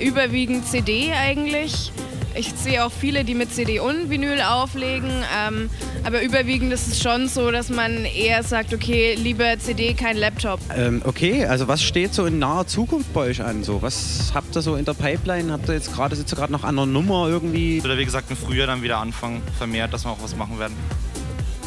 überwiegend 0.00 0.66
CD 0.66 1.12
eigentlich. 1.12 1.92
Ich 2.36 2.52
sehe 2.52 2.84
auch 2.84 2.90
viele, 2.90 3.22
die 3.24 3.34
mit 3.34 3.54
CD 3.54 3.78
und 3.78 4.10
Vinyl 4.10 4.40
auflegen, 4.40 5.10
ähm, 5.38 5.70
aber 6.02 6.20
überwiegend 6.22 6.72
ist 6.72 6.88
es 6.88 7.00
schon 7.00 7.28
so, 7.28 7.52
dass 7.52 7.70
man 7.70 8.04
eher 8.04 8.42
sagt, 8.42 8.74
okay, 8.74 9.14
lieber 9.14 9.56
CD, 9.58 9.94
kein 9.94 10.16
Laptop. 10.16 10.58
Ähm, 10.76 11.00
okay, 11.04 11.46
also 11.46 11.68
was 11.68 11.80
steht 11.82 12.12
so 12.12 12.26
in 12.26 12.40
naher 12.40 12.66
Zukunft 12.66 13.12
bei 13.12 13.20
euch 13.20 13.40
an? 13.40 13.62
So? 13.62 13.82
Was 13.82 14.32
habt 14.34 14.56
ihr 14.56 14.62
so 14.62 14.74
in 14.74 14.84
der 14.84 14.94
Pipeline? 14.94 15.52
Habt 15.52 15.68
ihr 15.68 15.74
jetzt 15.74 15.92
gerade, 15.92 16.16
sitzt 16.16 16.32
ihr 16.32 16.36
gerade 16.36 16.52
noch 16.52 16.64
an 16.64 16.76
einer 16.76 16.86
Nummer 16.86 17.28
irgendwie? 17.28 17.80
Oder 17.84 17.96
wie 17.98 18.04
gesagt 18.04 18.28
im 18.30 18.36
Frühjahr 18.36 18.66
dann 18.66 18.82
wieder 18.82 18.98
anfangen, 18.98 19.40
vermehrt, 19.56 19.92
dass 19.92 20.04
wir 20.04 20.10
auch 20.10 20.22
was 20.22 20.34
machen 20.34 20.58
werden. 20.58 20.74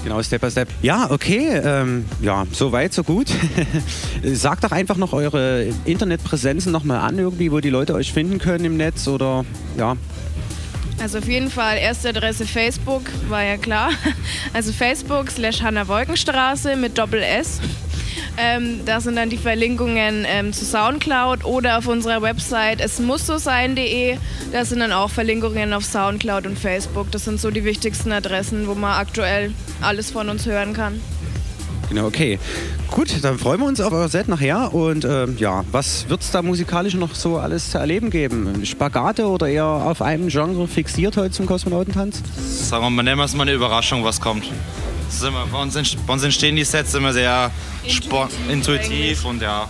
Genau, 0.04 0.22
Step 0.22 0.42
by 0.42 0.52
Step. 0.52 0.70
Ja, 0.82 1.12
okay. 1.12 1.62
Ähm, 1.64 2.06
ja, 2.22 2.46
so 2.52 2.72
weit, 2.72 2.94
so 2.94 3.04
gut. 3.04 3.28
Sagt 4.24 4.64
doch 4.64 4.72
einfach 4.72 4.98
noch 4.98 5.14
eure 5.14 5.68
Internetpräsenzen 5.86 6.72
nochmal 6.72 7.00
an, 7.00 7.18
irgendwie, 7.18 7.52
wo 7.52 7.60
die 7.60 7.70
Leute 7.70 7.94
euch 7.94 8.14
finden 8.14 8.40
können 8.40 8.66
im 8.66 8.78
Netz 8.78 9.08
oder 9.08 9.46
ja. 9.78 9.98
Also 11.00 11.20
auf 11.20 11.28
jeden 11.28 11.52
Fall 11.52 11.78
erste 11.78 12.10
Adresse 12.10 12.46
Facebook, 12.46 13.04
war 13.30 13.44
ja 13.44 13.58
klar. 13.58 13.92
Also 14.54 14.72
Facebook 14.72 15.30
slash 15.30 15.62
Hanna 15.62 15.88
Wolkenstraße 15.88 16.76
mit 16.76 16.98
Doppel 16.98 17.22
S. 17.22 17.60
Ähm, 18.38 18.82
da 18.86 19.02
sind 19.02 19.16
dann 19.16 19.30
die 19.30 19.38
Verlinkungen 19.38 20.26
ähm, 20.28 20.54
zu 20.54 20.66
Soundcloud 20.66 21.46
oder 21.46 21.78
auf 21.78 21.88
unserer 21.88 22.22
Website 22.22 22.82
es 22.82 23.00
muss 23.00 23.26
so 23.26 23.38
sein.de. 23.38 24.18
Da 24.52 24.66
sind 24.66 24.80
dann 24.80 24.92
auch 24.92 25.10
Verlinkungen 25.10 25.74
auf 25.74 25.84
Soundcloud 25.84 26.46
und 26.46 26.58
Facebook. 26.58 27.12
Das 27.12 27.26
sind 27.26 27.40
so 27.40 27.52
die 27.52 27.64
wichtigsten 27.64 28.12
Adressen, 28.12 28.68
wo 28.68 28.76
man 28.76 28.94
aktuell 28.94 29.52
alles 29.82 30.12
von 30.12 30.30
uns 30.30 30.46
hören 30.46 30.74
kann. 30.74 31.02
Genau, 31.90 32.06
okay. 32.06 32.38
Gut, 32.92 33.10
dann 33.22 33.38
freuen 33.38 33.60
wir 33.60 33.68
uns 33.68 33.80
auf 33.80 33.94
euer 33.94 34.10
Set 34.10 34.28
nachher. 34.28 34.74
Und 34.74 35.06
ähm, 35.06 35.38
ja, 35.38 35.64
was 35.72 36.10
wird 36.10 36.22
es 36.22 36.32
da 36.32 36.42
musikalisch 36.42 36.96
noch 36.96 37.16
so 37.16 37.38
alles 37.38 37.72
zu 37.72 37.78
erleben 37.78 38.10
geben? 38.10 38.66
Spagate 38.66 39.28
oder 39.28 39.48
eher 39.48 39.66
auf 39.66 40.02
einem 40.02 40.28
Genre 40.28 40.68
fixiert 40.68 41.18
heute 41.18 41.32
zum 41.32 41.46
Kosmonautentanz? 41.46 42.22
Sagen 42.38 42.84
wir 42.84 42.90
mal, 42.90 43.04
nennen 43.04 43.18
wir 43.18 43.26
es 43.26 43.36
mal 43.36 43.44
eine 43.44 43.54
Überraschung, 43.54 44.04
was 44.04 44.20
kommt. 44.20 44.46
Immer, 45.26 45.46
bei, 45.52 45.62
uns, 45.62 45.96
bei, 46.06 46.14
uns, 46.14 46.24
entstehen 46.24 46.56
die 46.56 46.64
Sets 46.64 46.94
immer 46.94 47.14
sehr 47.14 47.52
intuitiv, 47.84 48.50
intuitiv 48.50 49.26
und 49.26 49.42
ja. 49.42 49.68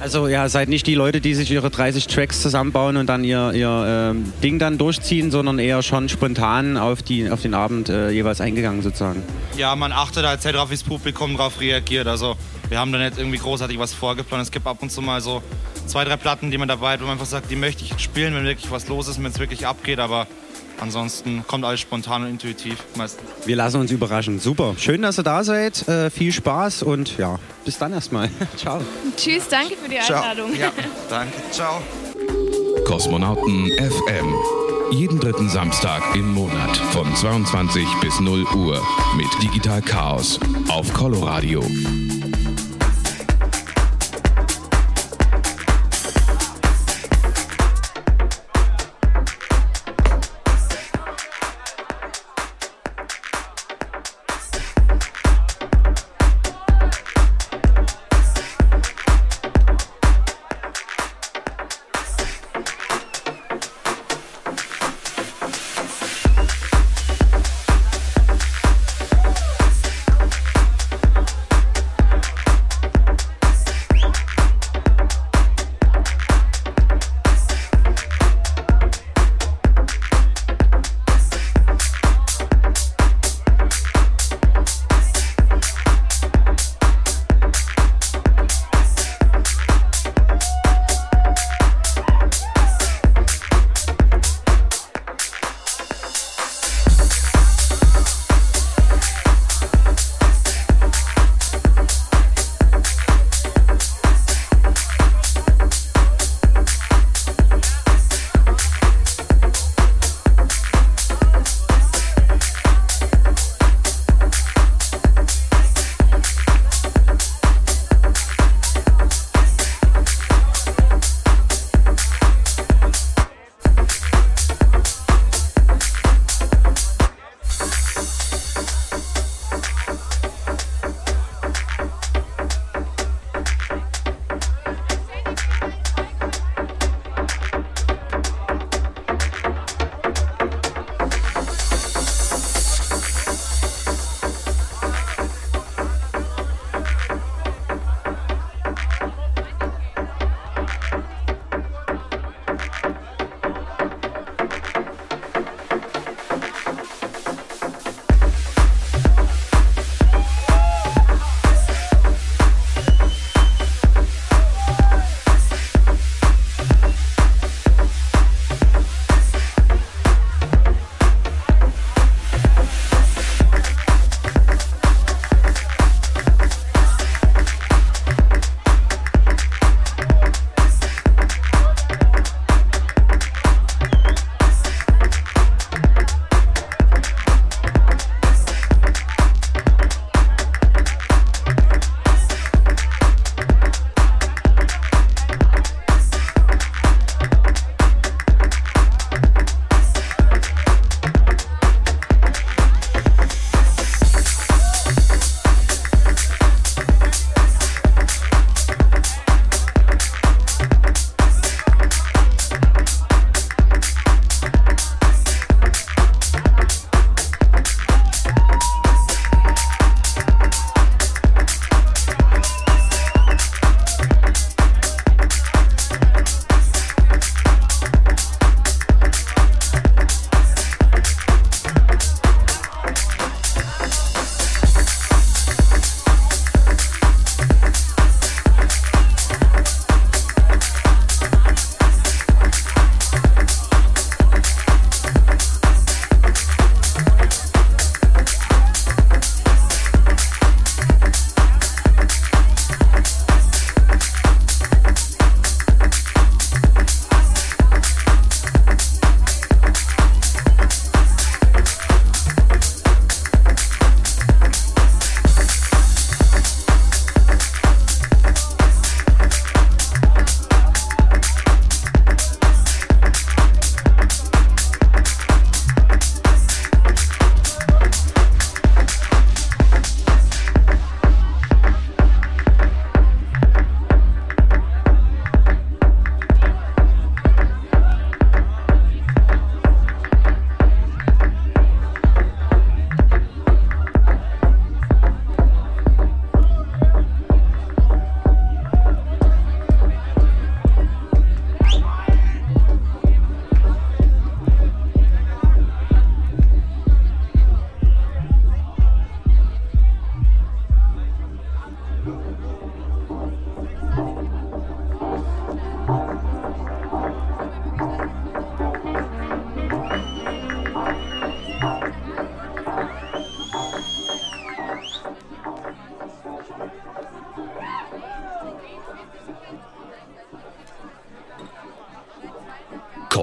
Also 0.00 0.26
ja, 0.26 0.48
seid 0.48 0.68
nicht 0.68 0.88
die 0.88 0.96
Leute, 0.96 1.20
die 1.20 1.32
sich 1.34 1.50
ihre 1.50 1.70
30 1.70 2.08
Tracks 2.08 2.42
zusammenbauen 2.42 2.96
und 2.96 3.06
dann 3.06 3.22
ihr, 3.22 3.52
ihr 3.52 4.10
ähm, 4.10 4.32
Ding 4.42 4.58
dann 4.58 4.76
durchziehen, 4.76 5.30
sondern 5.30 5.60
eher 5.60 5.82
schon 5.84 6.08
spontan 6.08 6.76
auf, 6.76 7.02
die, 7.02 7.30
auf 7.30 7.42
den 7.42 7.54
Abend 7.54 7.88
äh, 7.88 8.10
jeweils 8.10 8.40
eingegangen 8.40 8.82
sozusagen. 8.82 9.22
Ja, 9.56 9.76
man 9.76 9.92
achtet 9.92 10.26
halt 10.26 10.42
sehr 10.42 10.52
darauf, 10.52 10.70
wie 10.70 10.74
das 10.74 10.82
Publikum 10.82 11.36
darauf 11.36 11.60
reagiert. 11.60 12.08
Also 12.08 12.34
wir 12.68 12.80
haben 12.80 12.90
da 12.90 12.98
nicht 12.98 13.16
irgendwie 13.16 13.38
großartig 13.38 13.78
was 13.78 13.94
vorgeplant. 13.94 14.42
Es 14.42 14.50
gibt 14.50 14.66
ab 14.66 14.78
und 14.80 14.90
zu 14.90 15.02
mal 15.02 15.20
so 15.20 15.40
zwei, 15.92 16.04
drei 16.04 16.16
Platten, 16.16 16.50
die 16.50 16.56
man 16.56 16.68
dabei 16.68 16.94
hat, 16.94 17.00
wo 17.00 17.04
man 17.04 17.12
einfach 17.12 17.26
sagt, 17.26 17.50
die 17.50 17.56
möchte 17.56 17.84
ich 17.84 17.98
spielen, 17.98 18.34
wenn 18.34 18.44
wirklich 18.44 18.70
was 18.70 18.88
los 18.88 19.08
ist, 19.08 19.18
wenn 19.18 19.30
es 19.30 19.38
wirklich 19.38 19.66
abgeht. 19.66 19.98
Aber 19.98 20.26
Ansonsten 20.80 21.44
kommt 21.46 21.64
alles 21.64 21.78
spontan 21.78 22.24
und 22.24 22.30
intuitiv 22.30 22.76
meistens. 22.96 23.22
Wir 23.44 23.54
lassen 23.54 23.80
uns 23.80 23.92
überraschen. 23.92 24.40
Super. 24.40 24.74
Schön, 24.78 25.02
dass 25.02 25.16
ihr 25.16 25.22
da 25.22 25.44
seid. 25.44 25.86
Äh, 25.86 26.10
viel 26.10 26.32
Spaß 26.32 26.82
und 26.82 27.18
ja, 27.18 27.38
bis 27.64 27.78
dann 27.78 27.92
erstmal. 27.92 28.30
Ciao. 28.56 28.80
Tschüss, 29.16 29.46
danke 29.48 29.76
für 29.76 29.88
die 29.88 29.98
Einladung. 29.98 30.52
Ciao. 30.54 30.60
Ja, 30.60 30.72
danke. 31.08 31.34
Ciao. 31.52 31.80
Kosmonauten 32.84 33.70
FM. 33.78 34.34
Jeden 34.90 35.20
dritten 35.20 35.48
Samstag 35.48 36.02
im 36.16 36.32
Monat 36.32 36.76
von 36.90 37.14
22 37.14 37.86
bis 38.00 38.18
0 38.18 38.42
Uhr 38.56 38.84
mit 39.16 39.28
Digital 39.40 39.82
Chaos 39.82 40.40
auf 40.68 40.92
Coloradio. 40.92 41.62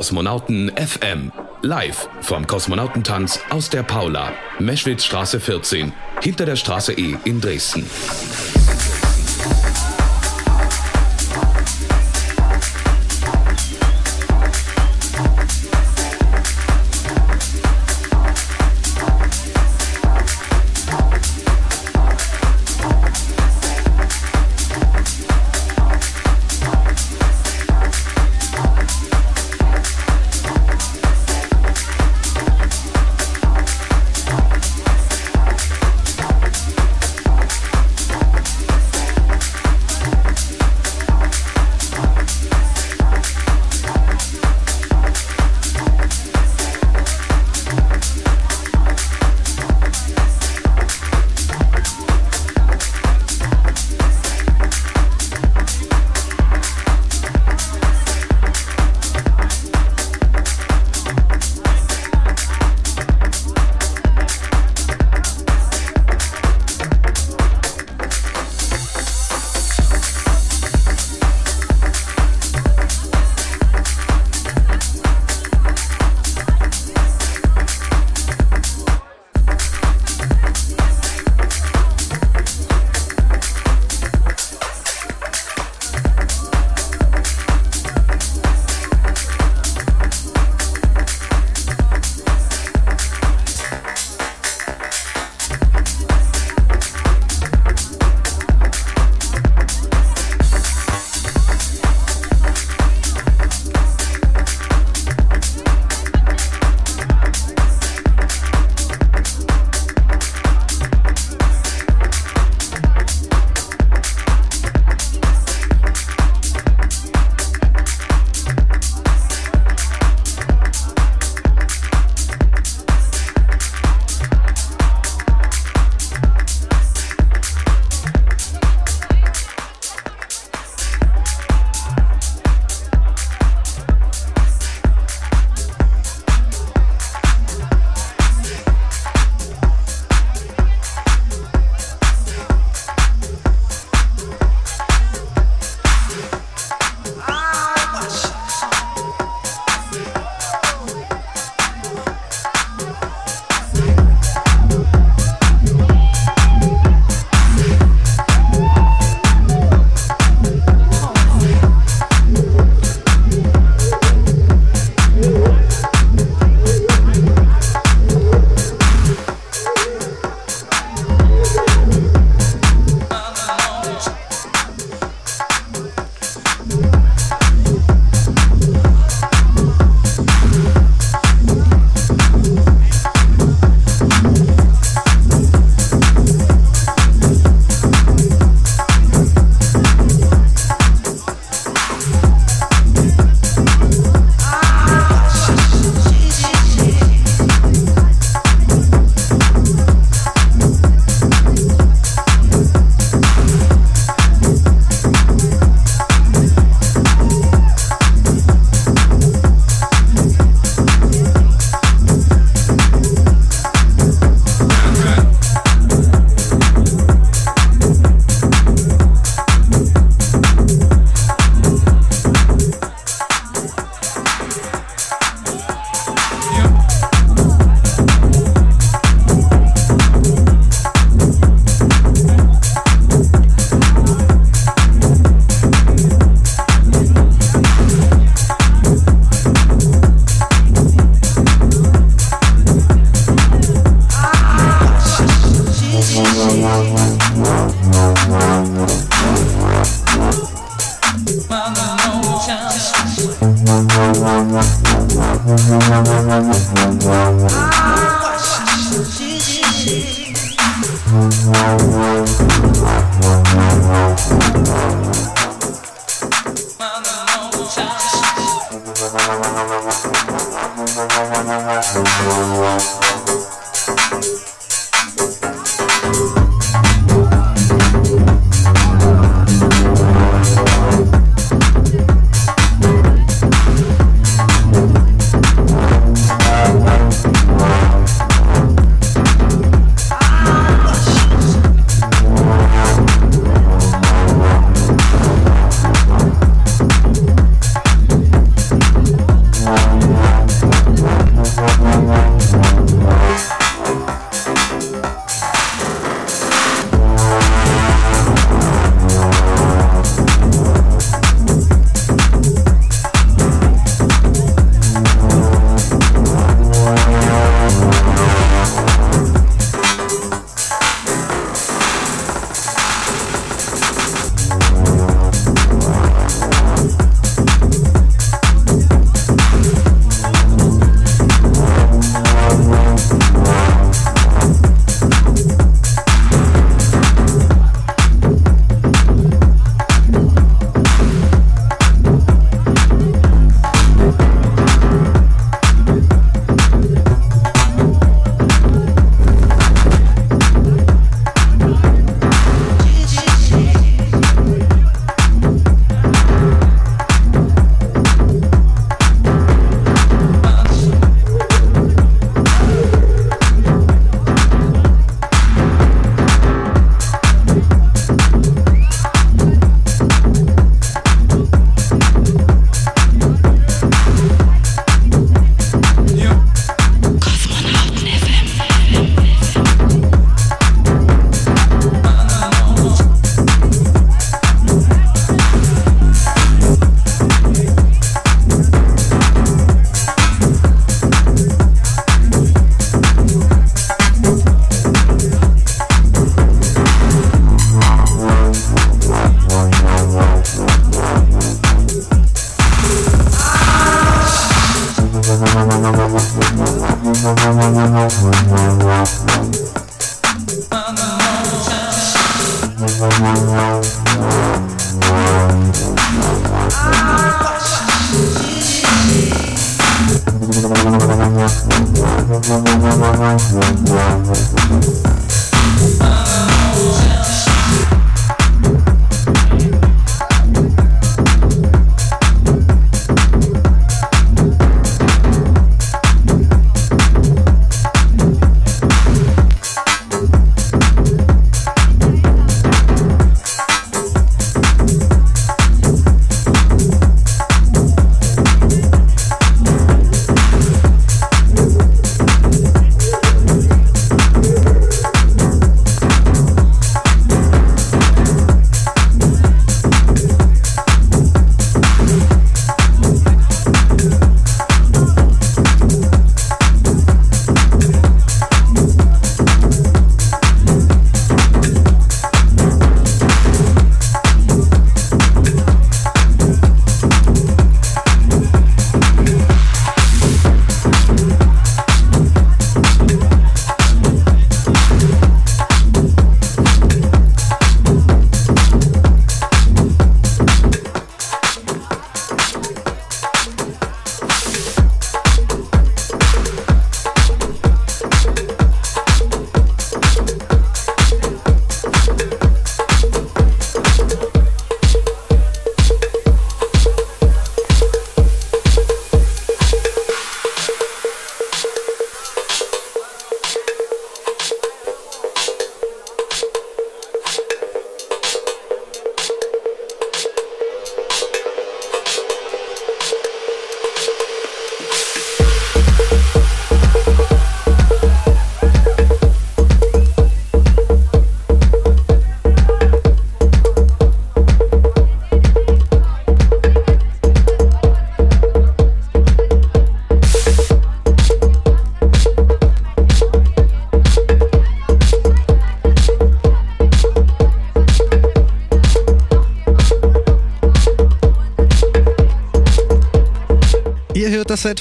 Kosmonauten 0.10 0.72
FM. 0.76 1.32
Live 1.62 2.10
vom 2.22 2.48
Kosmonautentanz 2.48 3.42
aus 3.52 3.70
der 3.70 3.84
Paula, 3.84 4.32
Meschwitzstraße 4.58 5.40
14, 5.40 5.94
hinter 6.24 6.48
der 6.48 6.56
Straße 6.56 6.94
E 6.94 7.16
in 7.26 7.40
Dresden. 7.40 7.86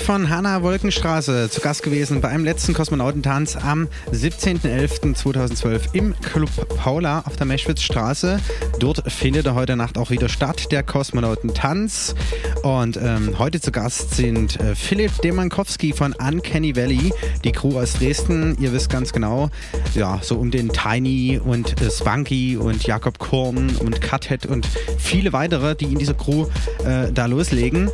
Von 0.08 0.30
Hanna 0.30 0.62
Wolkenstraße 0.62 1.50
zu 1.50 1.60
Gast 1.60 1.82
gewesen 1.82 2.22
beim 2.22 2.42
letzten 2.42 2.72
Kosmonautentanz 2.72 3.56
am 3.56 3.88
17.11.2012 4.10 5.92
im 5.92 6.18
Club 6.22 6.48
Paula 6.78 7.24
auf 7.26 7.36
der 7.36 7.44
Meschwitzstraße. 7.44 8.40
Dort 8.78 9.12
findet 9.12 9.44
er 9.44 9.54
heute 9.54 9.76
Nacht 9.76 9.98
auch 9.98 10.08
wieder 10.08 10.30
statt, 10.30 10.72
der 10.72 10.82
Kosmonautentanz. 10.82 12.14
Und 12.62 12.96
ähm, 12.96 13.38
heute 13.38 13.60
zu 13.60 13.70
Gast 13.70 14.14
sind 14.14 14.58
äh, 14.60 14.74
Philipp 14.74 15.12
Demankowski 15.20 15.92
von 15.92 16.14
Uncanny 16.14 16.74
Valley, 16.74 17.12
die 17.44 17.52
Crew 17.52 17.78
aus 17.78 17.92
Dresden. 17.92 18.56
Ihr 18.58 18.72
wisst 18.72 18.88
ganz 18.88 19.12
genau, 19.12 19.50
ja, 19.94 20.20
so 20.22 20.38
um 20.38 20.50
den 20.50 20.70
Tiny 20.70 21.38
und 21.38 21.82
äh, 21.82 21.90
Swanky 21.90 22.56
und 22.56 22.86
Jakob 22.86 23.18
Korn 23.18 23.76
und 23.76 24.00
Cuthead 24.00 24.46
und 24.46 24.66
viele 24.96 25.34
weitere, 25.34 25.74
die 25.74 25.84
in 25.84 25.98
dieser 25.98 26.14
Crew 26.14 26.46
äh, 26.86 27.12
da 27.12 27.26
loslegen. 27.26 27.90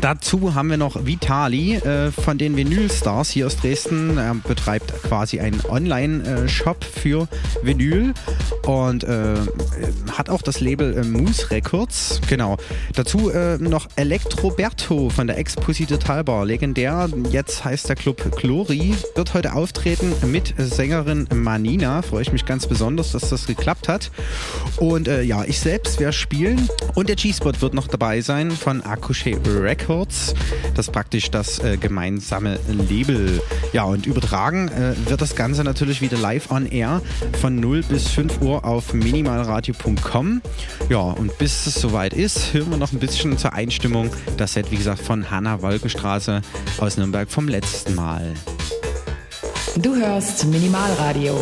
Dazu 0.00 0.54
haben 0.54 0.70
wir 0.70 0.78
noch 0.78 1.04
Vitali 1.04 1.74
äh, 1.74 2.10
von 2.10 2.38
den 2.38 2.56
Vinyl-Stars 2.56 3.28
hier 3.28 3.46
aus 3.46 3.56
Dresden. 3.56 4.16
Er 4.16 4.34
betreibt 4.34 4.94
quasi 5.02 5.40
einen 5.40 5.60
Online-Shop 5.68 6.82
für 6.84 7.28
Vinyl 7.62 8.14
und 8.66 9.04
äh, 9.04 9.34
hat 10.20 10.28
auch 10.28 10.42
das 10.42 10.60
Label 10.60 10.98
äh, 10.98 11.02
Moose 11.02 11.50
Records. 11.50 12.20
Genau. 12.28 12.58
Dazu 12.94 13.30
äh, 13.30 13.56
noch 13.56 13.88
Electroberto 13.96 15.08
von 15.08 15.26
der 15.26 15.38
Exposite 15.38 15.98
Talbar. 15.98 16.44
Legendär. 16.44 17.08
Jetzt 17.30 17.64
heißt 17.64 17.88
der 17.88 17.96
Club 17.96 18.36
Glory. 18.36 18.94
Wird 19.14 19.32
heute 19.32 19.54
auftreten 19.54 20.12
mit 20.26 20.54
Sängerin 20.58 21.26
Manina. 21.34 22.02
Freue 22.02 22.20
ich 22.20 22.32
mich 22.32 22.44
ganz 22.44 22.66
besonders, 22.66 23.12
dass 23.12 23.30
das 23.30 23.46
geklappt 23.46 23.88
hat. 23.88 24.10
Und 24.76 25.08
äh, 25.08 25.22
ja, 25.22 25.44
ich 25.44 25.58
selbst 25.58 25.98
werde 26.00 26.12
spielen. 26.12 26.68
Und 26.94 27.08
der 27.08 27.16
G-Spot 27.16 27.52
wird 27.60 27.72
noch 27.72 27.88
dabei 27.88 28.20
sein 28.20 28.50
von 28.50 28.82
Akushe 28.84 29.40
Records. 29.46 30.34
Das 30.74 30.88
ist 30.88 30.92
praktisch 30.92 31.30
das 31.30 31.60
äh, 31.60 31.78
gemeinsame 31.78 32.58
Label. 32.68 33.40
Ja, 33.72 33.84
und 33.84 34.04
übertragen 34.04 34.68
äh, 34.68 34.92
wird 35.08 35.22
das 35.22 35.34
Ganze 35.34 35.64
natürlich 35.64 36.02
wieder 36.02 36.18
live 36.18 36.50
on 36.50 36.66
air 36.66 37.00
von 37.40 37.58
0 37.58 37.84
bis 37.84 38.08
5 38.08 38.42
Uhr 38.42 38.66
auf 38.66 38.92
minimalradio.com. 38.92 40.09
Ja, 40.88 40.98
und 40.98 41.38
bis 41.38 41.66
es 41.66 41.74
soweit 41.76 42.14
ist, 42.14 42.52
hören 42.52 42.70
wir 42.70 42.76
noch 42.76 42.92
ein 42.92 42.98
bisschen 42.98 43.38
zur 43.38 43.52
Einstimmung 43.52 44.10
das 44.36 44.54
Set, 44.54 44.70
wie 44.72 44.76
gesagt, 44.76 45.00
von 45.00 45.30
Hanna 45.30 45.62
Wolkenstraße 45.62 46.42
aus 46.78 46.96
Nürnberg 46.96 47.30
vom 47.30 47.46
letzten 47.46 47.94
Mal. 47.94 48.34
Du 49.76 49.94
hörst 49.94 50.46
Minimalradio. 50.46 51.38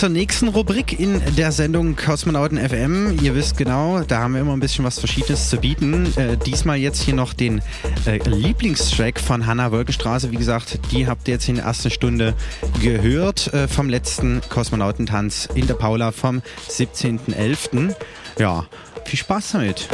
Zur 0.00 0.08
nächsten 0.08 0.48
Rubrik 0.48 0.98
in 0.98 1.20
der 1.36 1.52
Sendung 1.52 1.94
Kosmonauten 1.94 2.56
FM. 2.56 3.18
Ihr 3.22 3.34
wisst 3.34 3.58
genau, 3.58 4.00
da 4.00 4.20
haben 4.20 4.32
wir 4.32 4.40
immer 4.40 4.54
ein 4.54 4.60
bisschen 4.60 4.82
was 4.82 4.98
Verschiedenes 4.98 5.50
zu 5.50 5.58
bieten. 5.58 6.10
Äh, 6.16 6.38
diesmal 6.38 6.78
jetzt 6.78 7.02
hier 7.02 7.12
noch 7.12 7.34
den 7.34 7.60
äh, 8.06 8.16
Lieblingstrack 8.26 9.20
von 9.20 9.44
Hanna 9.44 9.72
Wolkenstraße. 9.72 10.30
Wie 10.30 10.36
gesagt, 10.36 10.78
die 10.90 11.06
habt 11.06 11.28
ihr 11.28 11.34
jetzt 11.34 11.50
in 11.50 11.56
der 11.56 11.66
ersten 11.66 11.90
Stunde 11.90 12.34
gehört 12.82 13.52
äh, 13.52 13.68
vom 13.68 13.90
letzten 13.90 14.40
Kosmonautentanz 14.48 15.50
in 15.54 15.66
der 15.66 15.74
Paula 15.74 16.12
vom 16.12 16.40
17.11. 16.70 17.94
Ja, 18.38 18.64
viel 19.04 19.18
Spaß 19.18 19.52
damit. 19.52 19.86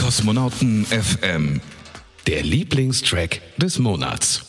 Kosmonauten 0.00 0.86
FM. 0.86 1.60
Der 2.28 2.44
Lieblingstrack 2.44 3.40
des 3.58 3.80
Monats. 3.80 4.43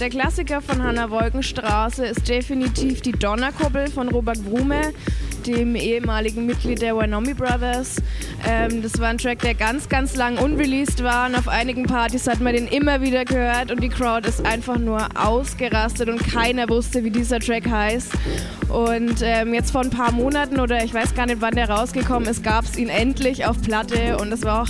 Der 0.00 0.10
Klassiker 0.10 0.60
von 0.60 0.82
Hanna 0.82 1.10
Wolkenstraße 1.10 2.06
ist 2.06 2.28
definitiv 2.28 3.00
die 3.00 3.12
Donnerkuppel 3.12 3.88
von 3.88 4.08
Robert 4.08 4.38
Brume, 4.44 4.92
dem 5.46 5.74
ehemaligen 5.74 6.46
Mitglied 6.46 6.82
der 6.82 6.96
Wynomi 6.96 7.34
Brothers. 7.34 7.96
Ähm, 8.46 8.82
das 8.82 8.98
war 9.00 9.08
ein 9.08 9.18
Track, 9.18 9.40
der 9.40 9.54
ganz, 9.54 9.88
ganz 9.88 10.14
lang 10.14 10.38
unreleased 10.38 11.02
war 11.02 11.28
und 11.28 11.34
auf 11.34 11.48
einigen 11.48 11.84
Partys 11.84 12.28
hat 12.28 12.40
man 12.40 12.54
den 12.54 12.68
immer 12.68 13.00
wieder 13.00 13.24
gehört 13.24 13.72
und 13.72 13.82
die 13.82 13.88
Crowd 13.88 14.28
ist 14.28 14.44
einfach 14.46 14.78
nur 14.78 15.08
ausgerastet 15.14 16.08
und 16.08 16.22
keiner 16.24 16.68
wusste, 16.68 17.02
wie 17.02 17.10
dieser 17.10 17.40
Track 17.40 17.68
heißt. 17.68 18.12
Und 18.68 19.22
ähm, 19.22 19.54
jetzt 19.54 19.70
vor 19.72 19.80
ein 19.80 19.90
paar 19.90 20.12
Monaten 20.12 20.60
oder 20.60 20.84
ich 20.84 20.94
weiß 20.94 21.14
gar 21.14 21.26
nicht, 21.26 21.40
wann 21.40 21.54
der 21.54 21.70
rausgekommen 21.70 22.28
ist, 22.28 22.44
gab 22.44 22.64
es 22.64 22.76
ihn 22.76 22.88
endlich 22.88 23.46
auf 23.46 23.60
Platte 23.62 24.18
und 24.18 24.30
das 24.30 24.42
war 24.42 24.62
auch 24.62 24.68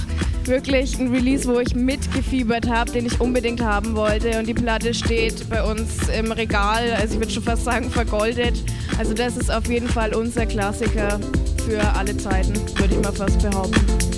wirklich 0.49 0.99
ein 0.99 1.13
Release, 1.15 1.49
wo 1.49 1.61
ich 1.61 1.75
mitgefiebert 1.75 2.69
habe, 2.69 2.91
den 2.91 3.07
ich 3.07 3.21
unbedingt 3.21 3.61
haben 3.63 3.95
wollte. 3.95 4.39
Und 4.39 4.47
die 4.47 4.55
Platte 4.55 4.95
steht 4.95 5.49
bei 5.49 5.63
uns 5.63 6.09
im 6.09 6.33
Regal, 6.33 6.93
also 6.95 7.15
ich 7.15 7.21
würde 7.21 7.33
schon 7.33 7.43
fast 7.43 7.65
sagen 7.65 7.91
vergoldet. 7.91 8.63
Also 8.99 9.15
das 9.15 9.37
ist 9.37 9.51
auf 9.51 9.67
jeden 9.69 9.89
Fall 9.89 10.15
unser 10.15 10.47
Klassiker 10.47 11.21
für 11.67 11.81
alle 11.95 12.17
Zeiten, 12.17 12.55
würde 12.79 12.95
ich 12.95 13.03
mal 13.03 13.13
fast 13.13 13.41
behaupten. 13.43 14.18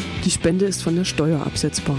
die 0.25 0.31
Spende 0.31 0.65
ist 0.65 0.83
von 0.83 0.95
der 0.95 1.05
Steuer 1.05 1.41
absetzbar. 1.45 1.97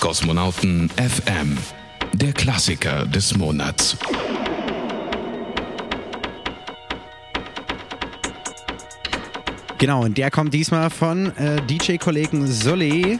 Kosmonauten 0.00 0.90
FM, 0.90 1.56
der 2.12 2.32
Klassiker 2.32 3.06
des 3.06 3.36
Monats. 3.36 3.96
Genau, 9.78 10.04
und 10.04 10.18
der 10.18 10.30
kommt 10.30 10.54
diesmal 10.54 10.90
von 10.90 11.34
äh, 11.36 11.60
DJ-Kollegen 11.62 12.46
Solé, 12.46 13.18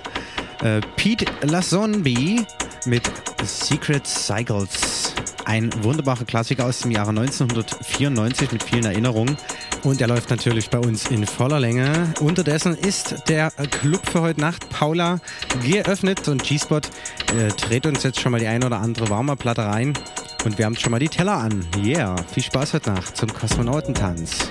äh, 0.62 0.80
Pete 0.96 1.26
Lasonbi 1.42 2.44
mit 2.86 3.10
Secret 3.44 4.06
Cycles. 4.06 5.14
Ein 5.44 5.70
wunderbarer 5.82 6.24
Klassiker 6.24 6.66
aus 6.66 6.80
dem 6.80 6.90
Jahre 6.90 7.10
1994 7.10 8.52
mit 8.52 8.62
vielen 8.62 8.84
Erinnerungen. 8.84 9.36
Und 9.82 10.00
der 10.00 10.08
läuft 10.08 10.30
natürlich 10.30 10.70
bei 10.70 10.78
uns 10.78 11.06
in 11.06 11.26
voller 11.26 11.60
Länge. 11.60 12.14
Unterdessen 12.20 12.76
ist 12.76 13.28
der 13.28 13.50
Club 13.50 14.08
für 14.08 14.20
heute 14.20 14.40
Nacht 14.40 14.68
Paula 14.70 15.20
geöffnet 15.64 16.28
und 16.28 16.42
G-Spot 16.42 16.76
äh, 16.76 17.48
dreht 17.56 17.86
uns 17.86 18.02
jetzt 18.02 18.20
schon 18.20 18.32
mal 18.32 18.38
die 18.38 18.46
ein 18.46 18.62
oder 18.62 18.80
andere 18.80 19.10
Warmerplatte 19.10 19.62
rein. 19.64 19.92
Und 20.44 20.58
haben 20.64 20.76
schon 20.76 20.90
mal 20.90 20.98
die 20.98 21.08
Teller 21.08 21.36
an. 21.36 21.64
Yeah, 21.76 22.16
viel 22.32 22.42
Spaß 22.42 22.74
heute 22.74 22.90
Nacht 22.90 23.16
zum 23.16 23.32
Kosmonautentanz. 23.32 24.48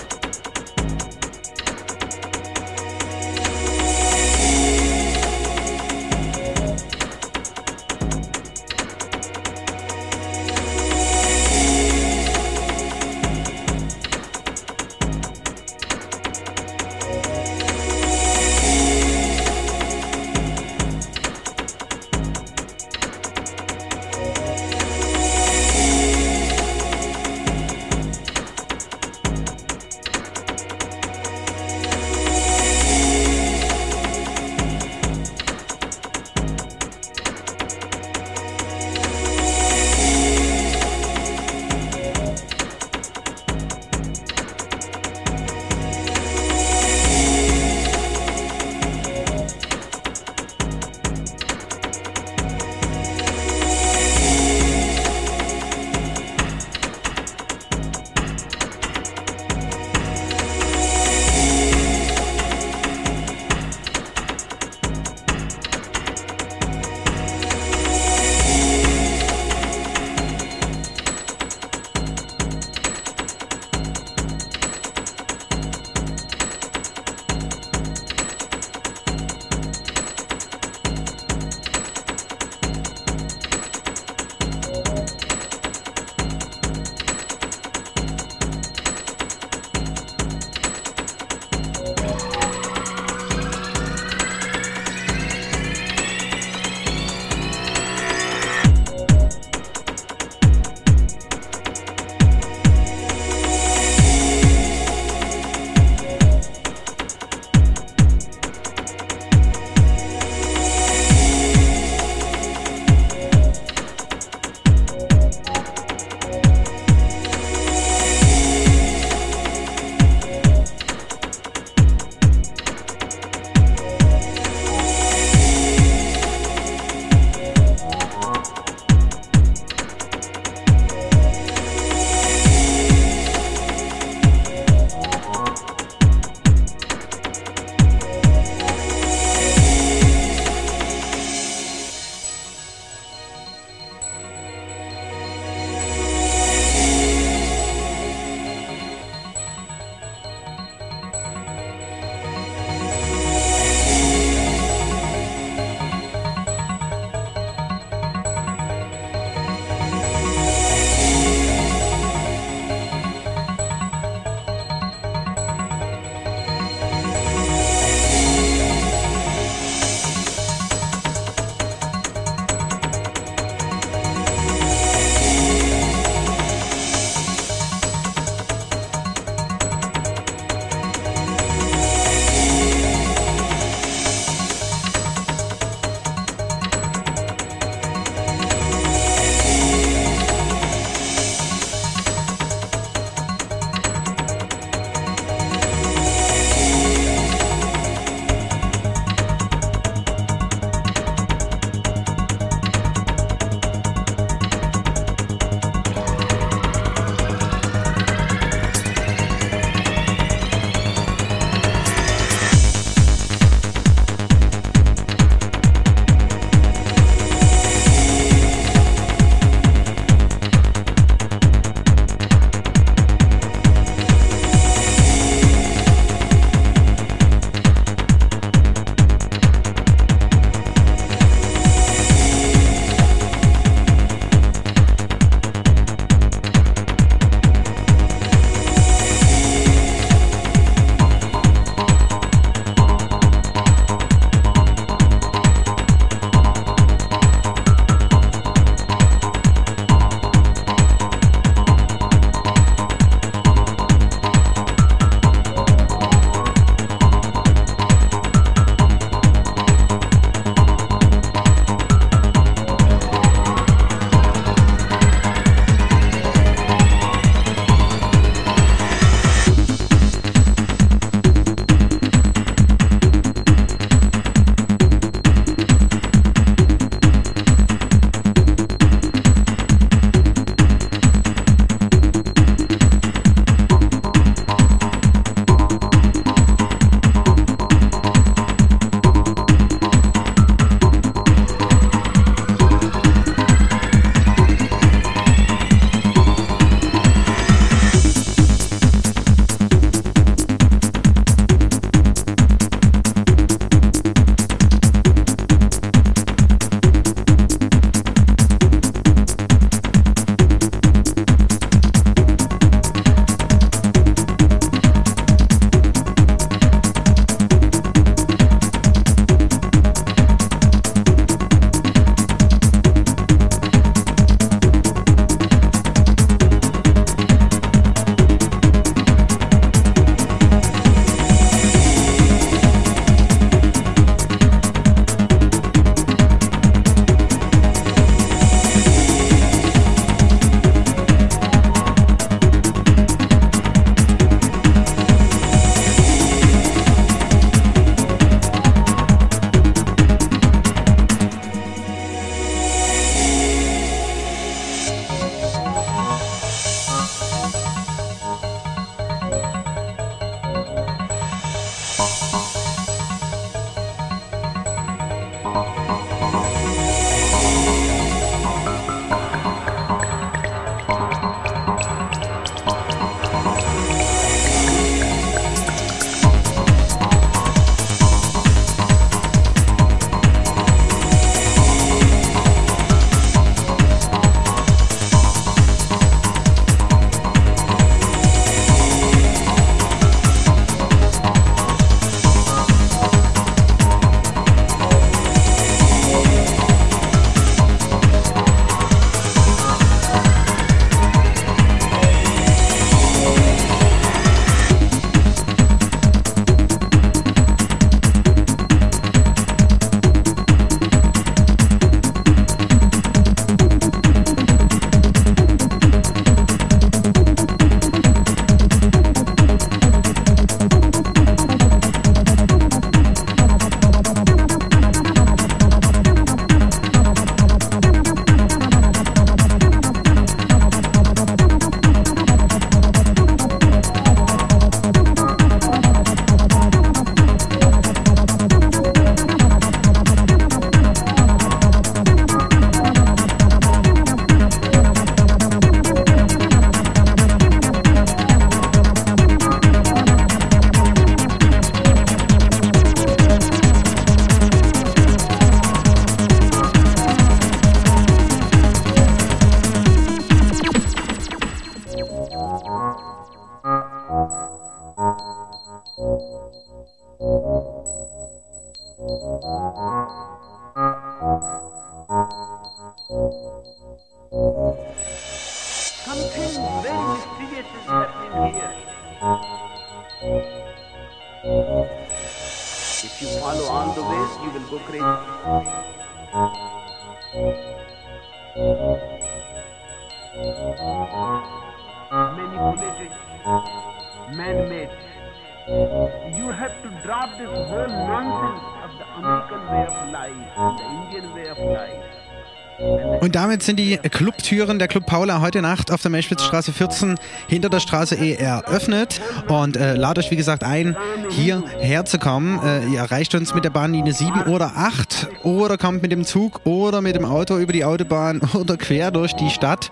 Damit 503.62 503.64
sind 503.64 503.78
die 503.78 503.98
Clubtüren 504.10 504.80
der 504.80 504.88
Club 504.88 505.06
Paula 505.06 505.40
heute 505.40 505.62
Nacht 505.62 505.92
auf 505.92 506.02
der 506.02 506.10
Meschwitzstraße 506.10 506.74
14 506.74 507.16
hinter 507.48 507.70
der 507.70 507.80
Straße 507.80 508.16
E 508.16 508.34
eröffnet. 508.34 509.22
Und 509.48 509.78
äh, 509.78 509.96
lad 509.96 510.18
euch, 510.18 510.32
wie 510.32 510.36
gesagt, 510.36 510.64
ein, 510.64 510.98
hier 511.30 511.64
herzukommen. 511.80 512.60
Äh, 512.64 512.88
ihr 512.88 513.00
erreicht 513.00 513.36
uns 513.36 513.54
mit 513.54 513.64
der 513.64 513.70
Bahnlinie 513.70 514.14
7 514.14 514.44
oder 514.44 514.74
8 514.76 515.28
oder 515.44 515.78
kommt 515.78 516.02
mit 516.02 516.12
dem 516.12 516.26
Zug 516.26 516.66
oder 516.66 517.02
mit 517.02 517.16
dem 517.16 517.26
Auto 517.26 517.58
über 517.58 517.72
die 517.72 517.86
Autobahn 517.86 518.42
oder 518.54 518.78
quer 518.78 519.12
durch 519.12 519.34
die 519.34 519.50
Stadt. 519.50 519.92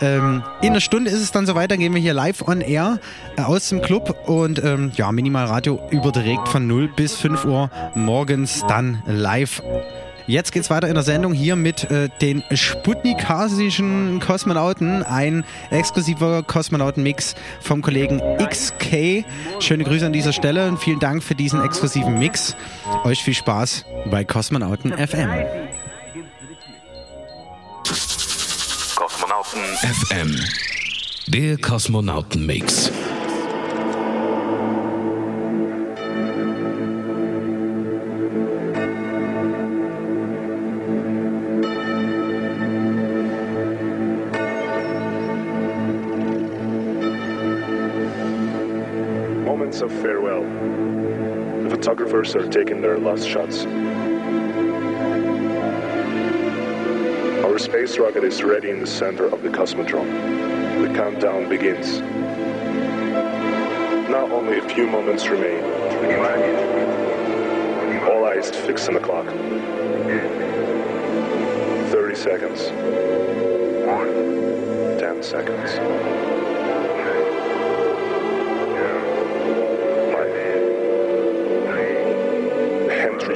Ähm, 0.00 0.44
in 0.60 0.70
einer 0.70 0.80
Stunde 0.80 1.10
ist 1.10 1.20
es 1.20 1.32
dann 1.32 1.44
soweit, 1.44 1.72
dann 1.72 1.80
gehen 1.80 1.94
wir 1.94 2.00
hier 2.00 2.14
live 2.14 2.46
on 2.46 2.60
air 2.60 3.00
äh, 3.36 3.42
aus 3.42 3.68
dem 3.68 3.82
Club 3.82 4.28
und 4.28 4.62
ähm, 4.62 4.92
ja, 4.94 5.10
Minimal 5.10 5.46
Radio 5.46 5.80
überträgt 5.90 6.48
von 6.48 6.66
0 6.68 6.88
bis 6.94 7.16
5 7.16 7.44
Uhr 7.46 7.70
morgens 7.94 8.62
dann 8.68 9.02
live. 9.06 9.60
Jetzt 10.28 10.52
geht's 10.52 10.68
weiter 10.68 10.88
in 10.88 10.94
der 10.94 11.02
Sendung 11.02 11.32
hier 11.32 11.56
mit 11.56 11.90
äh, 11.90 12.10
den 12.20 12.44
Sputnikasischen 12.52 14.20
Kosmonauten. 14.20 15.02
Ein 15.02 15.42
exklusiver 15.70 16.42
Kosmonautenmix 16.42 17.34
vom 17.62 17.80
Kollegen 17.80 18.20
XK. 18.38 19.24
Schöne 19.58 19.84
Grüße 19.84 20.04
an 20.04 20.12
dieser 20.12 20.34
Stelle 20.34 20.68
und 20.68 20.78
vielen 20.78 21.00
Dank 21.00 21.22
für 21.22 21.34
diesen 21.34 21.64
exklusiven 21.64 22.18
Mix. 22.18 22.56
Euch 23.04 23.24
viel 23.24 23.32
Spaß 23.32 23.86
bei 24.10 24.22
Kosmonauten 24.22 24.92
FM. 24.92 25.30
Kosmonauten 28.96 29.62
FM. 29.80 30.40
Der 31.28 31.56
Kosmonautenmix. 31.56 32.92
Of 49.68 49.92
farewell. 50.00 50.42
The 51.62 51.68
photographers 51.70 52.34
are 52.34 52.48
taking 52.48 52.80
their 52.80 52.98
last 52.98 53.28
shots. 53.28 53.66
Our 57.44 57.58
space 57.58 57.98
rocket 57.98 58.24
is 58.24 58.42
ready 58.42 58.70
in 58.70 58.80
the 58.80 58.86
center 58.86 59.26
of 59.26 59.42
the 59.42 59.50
Cosmodrome. 59.50 60.88
The 60.88 60.94
countdown 60.94 61.50
begins. 61.50 62.00
Now 64.10 64.26
only 64.32 64.56
a 64.58 64.68
few 64.70 64.86
moments 64.86 65.28
remain. 65.28 65.62
All 68.04 68.24
eyes 68.24 68.50
fixed 68.50 68.88
on 68.88 68.94
the 68.94 69.00
clock. 69.00 69.26
30 71.92 72.14
seconds. 72.16 72.70
10 74.98 75.22
seconds. 75.22 76.37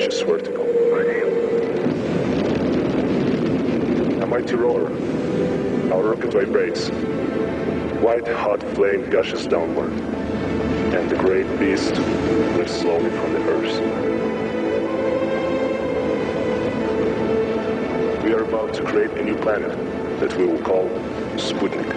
Hand 0.02 0.14
vertical. 0.26 0.66
A 4.20 4.26
mighty 4.26 4.56
roar. 4.56 4.90
Our 5.92 6.02
rocket 6.02 6.32
vibrates. 6.32 6.88
White 8.02 8.26
hot 8.26 8.60
flame 8.74 9.08
gushes 9.10 9.46
downward. 9.46 9.92
And 10.92 11.08
the 11.08 11.14
great 11.14 11.46
beast 11.60 11.94
lifts 12.56 12.80
slowly 12.80 13.10
from 13.10 13.32
the 13.32 13.42
earth. 13.48 13.80
We 18.24 18.32
are 18.32 18.42
about 18.42 18.74
to 18.74 18.82
create 18.82 19.12
a 19.12 19.22
new 19.22 19.36
planet 19.36 19.70
that 20.18 20.36
we 20.36 20.46
will 20.46 20.62
call 20.62 20.88
Sputnik. 21.36 21.94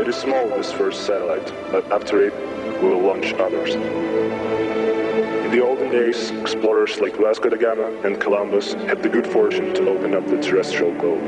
It 0.00 0.08
is 0.08 0.16
small, 0.16 0.48
this 0.48 0.72
first 0.72 1.04
satellite, 1.04 1.52
but 1.70 1.84
after 1.92 2.22
it, 2.22 2.47
will 2.80 3.00
launch 3.00 3.32
others. 3.34 3.74
In 3.74 5.50
the 5.50 5.60
olden 5.64 5.90
days, 5.90 6.30
explorers 6.30 7.00
like 7.00 7.16
Vasco 7.16 7.48
da 7.48 7.56
Gama 7.56 7.90
and 8.04 8.20
Columbus 8.20 8.74
had 8.74 9.02
the 9.02 9.08
good 9.08 9.26
fortune 9.26 9.72
to 9.74 9.88
open 9.88 10.14
up 10.14 10.26
the 10.26 10.40
terrestrial 10.40 10.92
globe. 10.94 11.22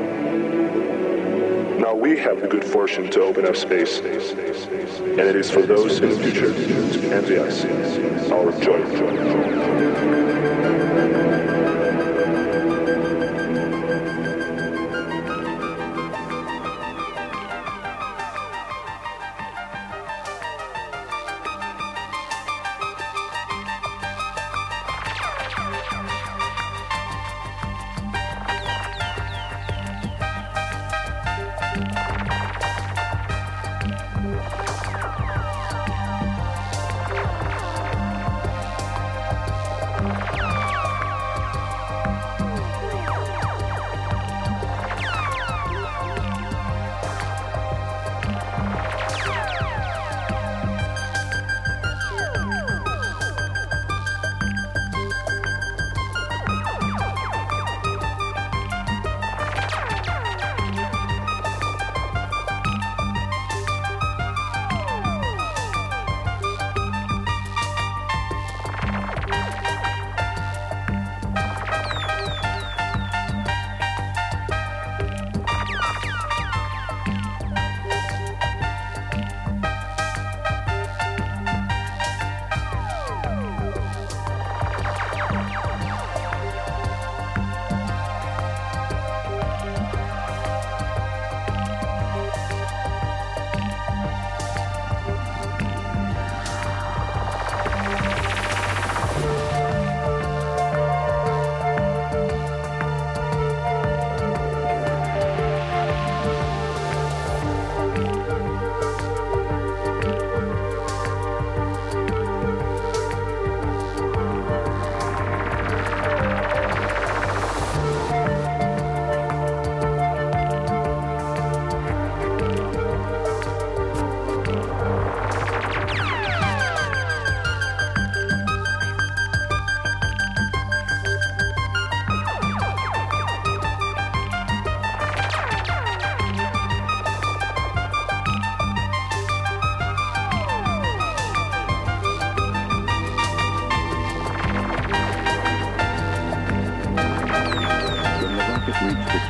Now 1.81 1.95
we 1.95 2.19
have 2.19 2.41
the 2.41 2.49
good 2.49 2.65
fortune 2.65 3.11
to 3.11 3.23
open 3.23 3.47
up 3.47 3.57
space, 3.57 4.01
and 4.01 5.21
it 5.21 5.37
is 5.37 5.51
for 5.51 5.63
those 5.63 6.01
in 6.01 6.11
the 6.11 6.19
future 6.19 6.53
to 6.53 7.15
envy 7.15 7.39
us 7.39 7.65
our 8.31 8.53
joy. 8.61 10.30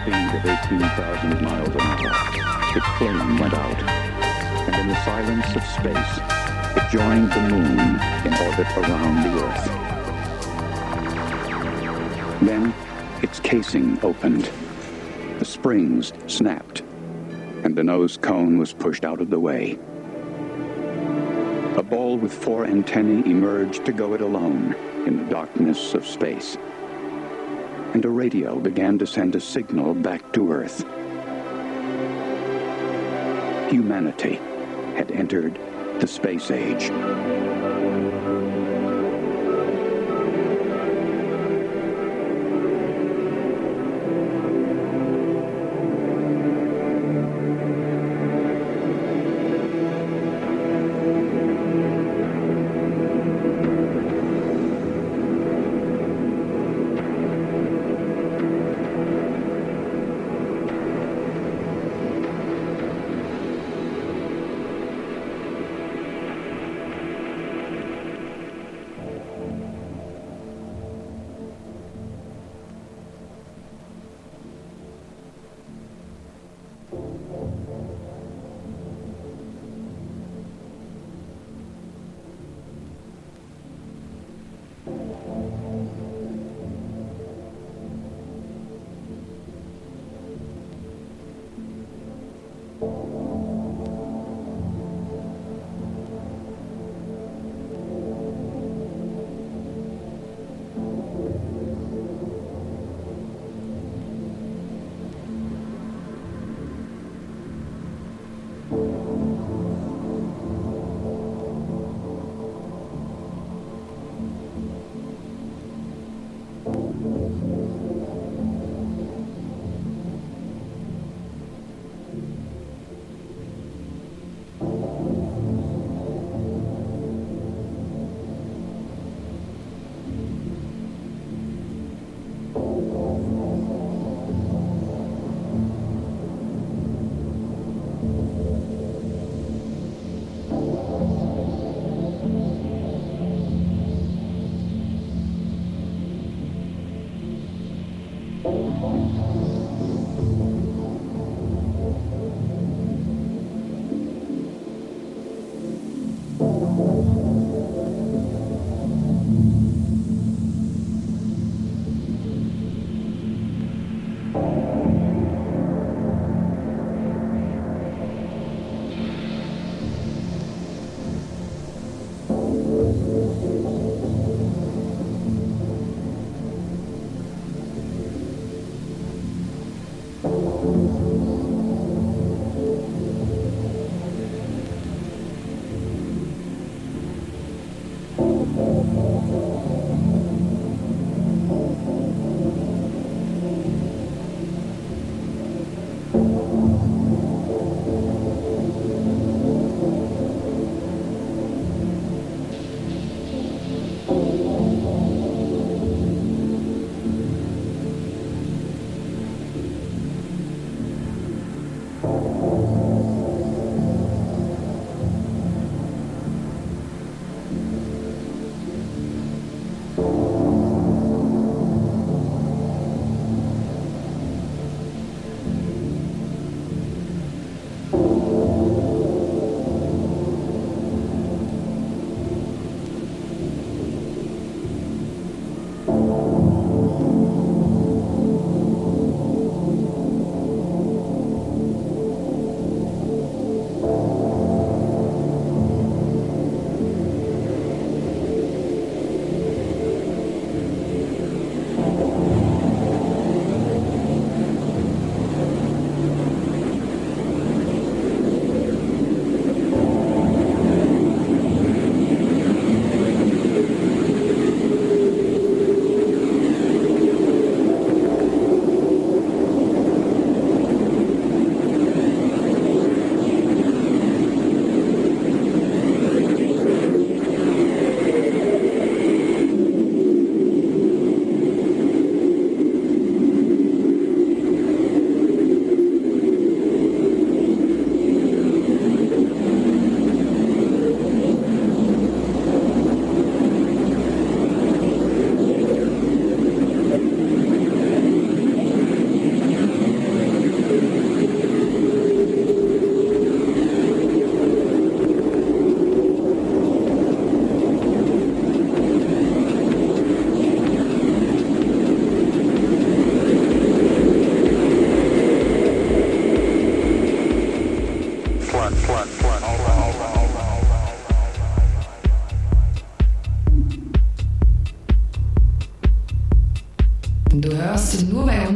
Speed 0.02 0.34
of 0.34 0.46
18,000 0.46 1.42
miles 1.42 1.68
an 1.68 1.80
hour. 1.80 2.12
Its 2.74 2.86
flame 2.96 3.38
went 3.38 3.52
out, 3.52 3.82
and 3.82 4.74
in 4.76 4.88
the 4.88 5.04
silence 5.04 5.54
of 5.54 5.62
space, 5.64 6.18
it 6.76 6.90
joined 6.90 7.30
the 7.32 7.40
moon 7.50 8.00
in 8.24 8.32
orbit 8.46 8.66
around 8.78 9.22
the 9.24 9.32
Earth. 9.44 9.66
Then, 12.40 12.72
its 13.22 13.40
casing 13.40 13.98
opened. 14.02 14.50
The 15.38 15.44
springs 15.44 16.14
snapped, 16.26 16.80
and 17.62 17.76
the 17.76 17.84
nose 17.84 18.16
cone 18.16 18.56
was 18.58 18.72
pushed 18.72 19.04
out 19.04 19.20
of 19.20 19.28
the 19.28 19.40
way. 19.40 19.78
A 21.76 21.82
ball 21.82 22.16
with 22.16 22.32
four 22.32 22.64
antennae 22.64 23.30
emerged 23.30 23.84
to 23.84 23.92
go 23.92 24.14
it 24.14 24.22
alone 24.22 24.74
in 25.06 25.18
the 25.18 25.24
darkness 25.24 25.92
of 25.92 26.06
space. 26.06 26.56
And 27.92 28.04
a 28.04 28.08
radio 28.08 28.58
began 28.60 28.98
to 28.98 29.06
send 29.06 29.34
a 29.34 29.40
signal 29.40 29.94
back 29.94 30.32
to 30.32 30.52
Earth. 30.52 30.84
Humanity 33.70 34.36
had 34.94 35.10
entered 35.10 35.58
the 36.00 36.06
space 36.06 36.50
age. 36.50 36.90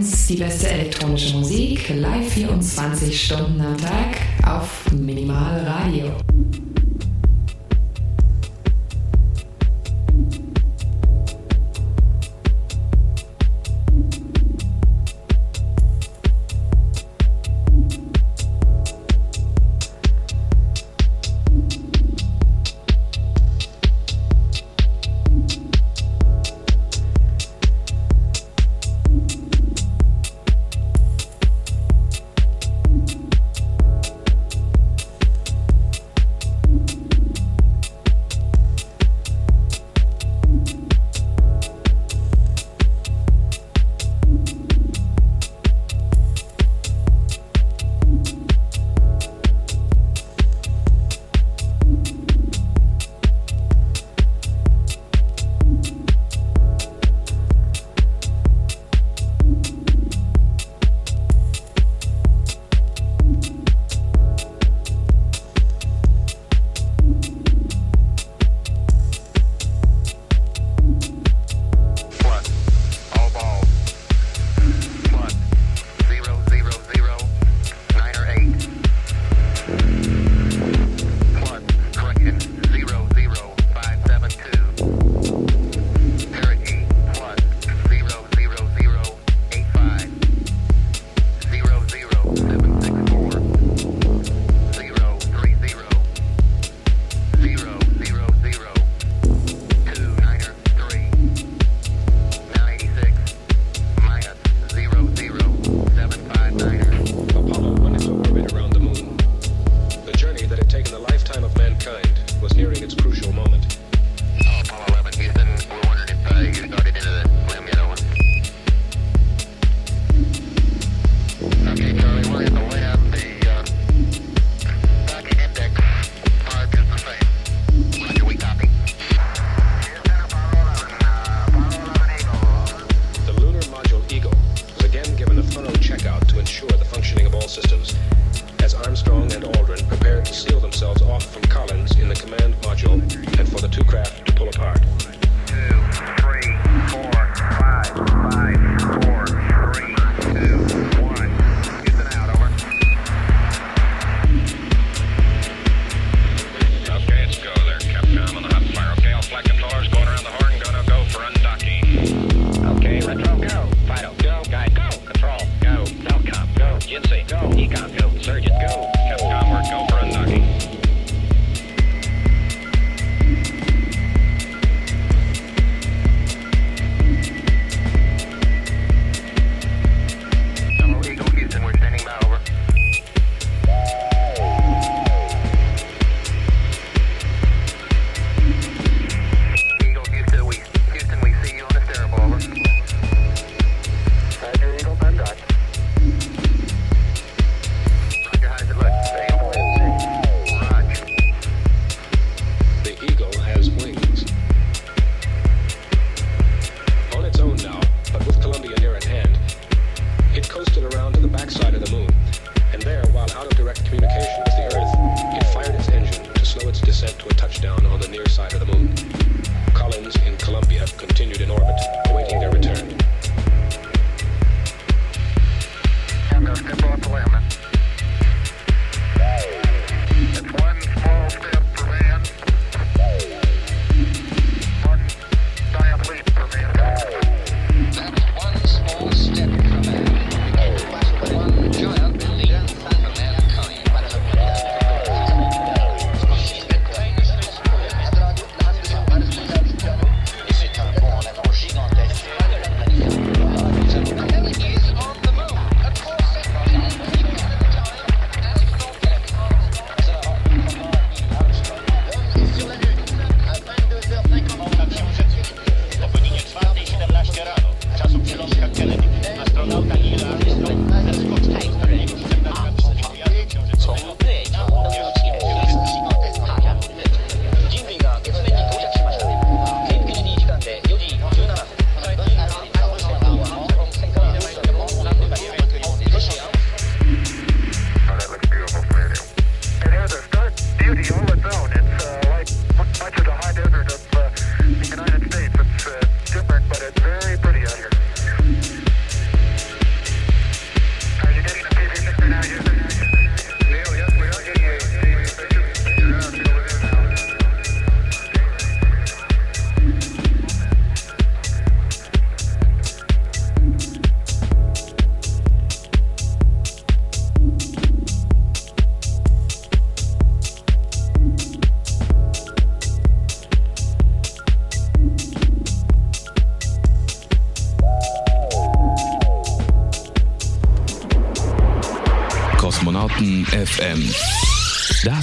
1, 0.05 0.26
die 0.26 0.36
beste 0.36 0.68
elektronische 0.68 1.35
Musik, 1.36 1.89
live 1.89 2.31
24 2.31 3.24
Stunden 3.24 3.60
am 3.60 3.78
Tag. 3.78 4.13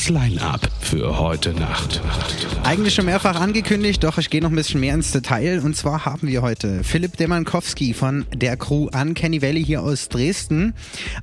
Das 0.01 0.09
Line-Up 0.09 0.67
für 0.79 1.19
heute 1.19 1.53
Nacht. 1.53 2.01
Eigentlich 2.63 2.93
schon 2.93 3.05
mehrfach 3.05 3.41
angekündigt, 3.41 4.03
doch 4.03 4.19
ich 4.19 4.29
gehe 4.29 4.39
noch 4.39 4.51
ein 4.51 4.55
bisschen 4.55 4.79
mehr 4.79 4.93
ins 4.93 5.11
Detail. 5.11 5.61
Und 5.63 5.75
zwar 5.75 6.05
haben 6.05 6.27
wir 6.27 6.43
heute 6.43 6.83
Philipp 6.83 7.17
Demankowski 7.17 7.93
von 7.93 8.25
der 8.33 8.55
Crew 8.55 8.87
Uncanny 8.93 9.41
Valley 9.41 9.65
hier 9.65 9.81
aus 9.81 10.09
Dresden. 10.09 10.73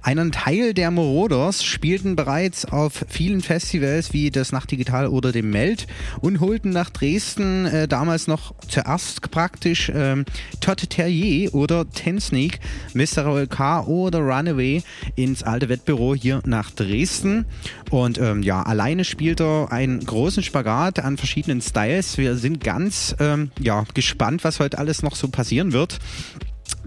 Einen 0.02 0.32
Teil 0.32 0.74
der 0.74 0.90
Morodos 0.90 1.65
spielten 1.65 2.16
bereits 2.16 2.65
auf 2.66 3.05
vielen 3.09 3.40
Festivals 3.40 4.12
wie 4.12 4.31
das 4.31 4.51
Nachtdigital 4.51 5.06
oder 5.06 5.31
dem 5.31 5.51
Meld 5.51 5.86
und 6.20 6.40
holten 6.40 6.70
nach 6.70 6.90
Dresden 6.90 7.66
äh, 7.66 7.86
damals 7.86 8.27
noch 8.27 8.52
zuerst 8.66 9.31
praktisch 9.31 9.90
ähm, 9.94 10.24
Todd 10.60 10.90
Terrier 10.90 11.55
oder 11.55 11.89
Ten 11.89 12.20
Sneak, 12.20 12.59
Mr. 12.94 13.27
OLK 13.27 13.86
oder 13.86 14.19
Runaway 14.19 14.82
ins 15.15 15.44
alte 15.44 15.69
Wettbüro 15.69 16.16
hier 16.16 16.43
nach 16.44 16.73
Dresden. 16.73 17.47
Und 17.90 18.19
ähm, 18.19 18.43
ja, 18.43 18.62
alleine 18.65 19.05
spielt 19.05 19.40
er 19.40 19.70
einen 19.70 20.05
großen 20.05 20.43
Spagat 20.43 20.98
an 20.98 21.16
verschiedenen 21.16 21.27
Styles. 21.60 22.18
Wir 22.18 22.36
sind 22.36 22.62
ganz 22.62 23.14
ähm, 23.20 23.50
ja, 23.60 23.84
gespannt, 23.94 24.44
was 24.44 24.60
heute 24.60 24.78
alles 24.78 25.02
noch 25.02 25.16
so 25.16 25.28
passieren 25.28 25.72
wird. 25.72 25.98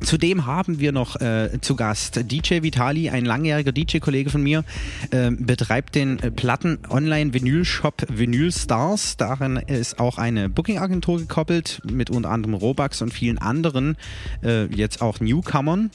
Zudem 0.01 0.47
haben 0.47 0.79
wir 0.79 0.91
noch 0.91 1.21
äh, 1.21 1.59
zu 1.61 1.75
Gast 1.75 2.31
DJ 2.31 2.63
Vitali, 2.63 3.09
ein 3.09 3.23
langjähriger 3.23 3.71
DJ-Kollege 3.71 4.31
von 4.31 4.41
mir, 4.41 4.63
äh, 5.11 5.29
betreibt 5.31 5.93
den 5.93 6.17
äh, 6.19 6.31
Platten-Online-Vinyl-Shop 6.31 8.07
Vinyl 8.09 8.51
Stars. 8.51 9.17
Darin 9.17 9.57
ist 9.57 9.99
auch 9.99 10.17
eine 10.17 10.49
Booking-Agentur 10.49 11.19
gekoppelt, 11.19 11.81
mit 11.89 12.09
unter 12.09 12.31
anderem 12.31 12.55
Robux 12.55 13.01
und 13.03 13.13
vielen 13.13 13.37
anderen, 13.37 13.95
äh, 14.43 14.65
jetzt 14.65 15.01
auch 15.01 15.19
Newcomern. 15.19 15.91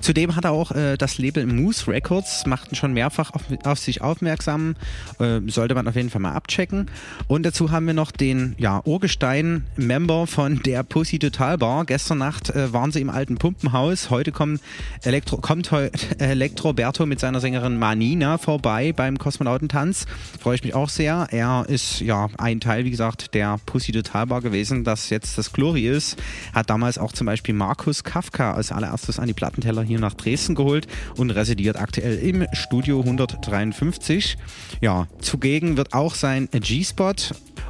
Zudem 0.00 0.36
hat 0.36 0.44
er 0.44 0.52
auch 0.52 0.70
äh, 0.72 0.96
das 0.96 1.18
Label 1.18 1.46
Moose 1.46 1.88
Records, 1.88 2.46
machten 2.46 2.74
schon 2.76 2.92
mehrfach 2.92 3.32
auf, 3.32 3.42
auf 3.64 3.78
sich 3.78 4.00
aufmerksam, 4.00 4.76
äh, 5.18 5.40
sollte 5.46 5.74
man 5.74 5.88
auf 5.88 5.96
jeden 5.96 6.10
Fall 6.10 6.20
mal 6.20 6.32
abchecken. 6.32 6.88
Und 7.26 7.44
dazu 7.44 7.70
haben 7.70 7.86
wir 7.86 7.94
noch 7.94 8.12
den 8.12 8.54
ja, 8.58 8.80
Urgestein-Member 8.84 10.26
von 10.26 10.62
der 10.62 10.82
Pussy 10.84 11.18
Total 11.18 11.58
Bar. 11.58 11.84
Gestern 11.84 12.18
Nacht 12.18 12.50
äh, 12.50 12.72
waren 12.72 12.92
sie 12.92 13.00
im 13.00 13.10
alten 13.10 13.38
Pumpenhaus, 13.38 14.10
heute 14.10 14.30
kommt, 14.30 14.60
Elektro, 15.02 15.38
kommt 15.38 15.70
heute 15.72 15.92
Elektroberto 16.18 17.06
mit 17.06 17.18
seiner 17.20 17.40
Sängerin 17.40 17.78
Manina 17.78 18.38
vorbei 18.38 18.92
beim 18.92 19.18
Kosmonautentanz. 19.18 20.06
Freue 20.40 20.54
ich 20.54 20.64
mich 20.64 20.74
auch 20.74 20.88
sehr. 20.88 21.26
Er 21.30 21.64
ist 21.68 22.00
ja 22.00 22.28
ein 22.38 22.60
Teil, 22.60 22.84
wie 22.84 22.90
gesagt, 22.90 23.34
der 23.34 23.58
Pussy 23.66 23.92
Total 23.92 24.26
Bar 24.26 24.42
gewesen, 24.42 24.84
das 24.84 25.10
jetzt 25.10 25.38
das 25.38 25.52
Glory 25.52 25.88
ist. 25.88 26.16
Hat 26.52 26.70
damals 26.70 26.98
auch 26.98 27.12
zum 27.12 27.26
Beispiel 27.26 27.54
Markus 27.54 28.04
Kafka 28.04 28.54
als 28.54 28.70
allererstes 28.70 29.18
an 29.18 29.26
die 29.26 29.34
Plattenteller 29.58 29.82
hier 29.82 29.98
nach 29.98 30.14
Dresden 30.14 30.54
geholt 30.54 30.86
und 31.16 31.30
residiert 31.30 31.76
aktuell 31.76 32.18
im 32.18 32.46
Studio 32.52 33.00
153. 33.00 34.36
Ja, 34.80 35.08
zugegen 35.20 35.76
wird 35.76 35.94
auch 35.94 36.14
sein 36.14 36.48
G-Spot 36.52 37.14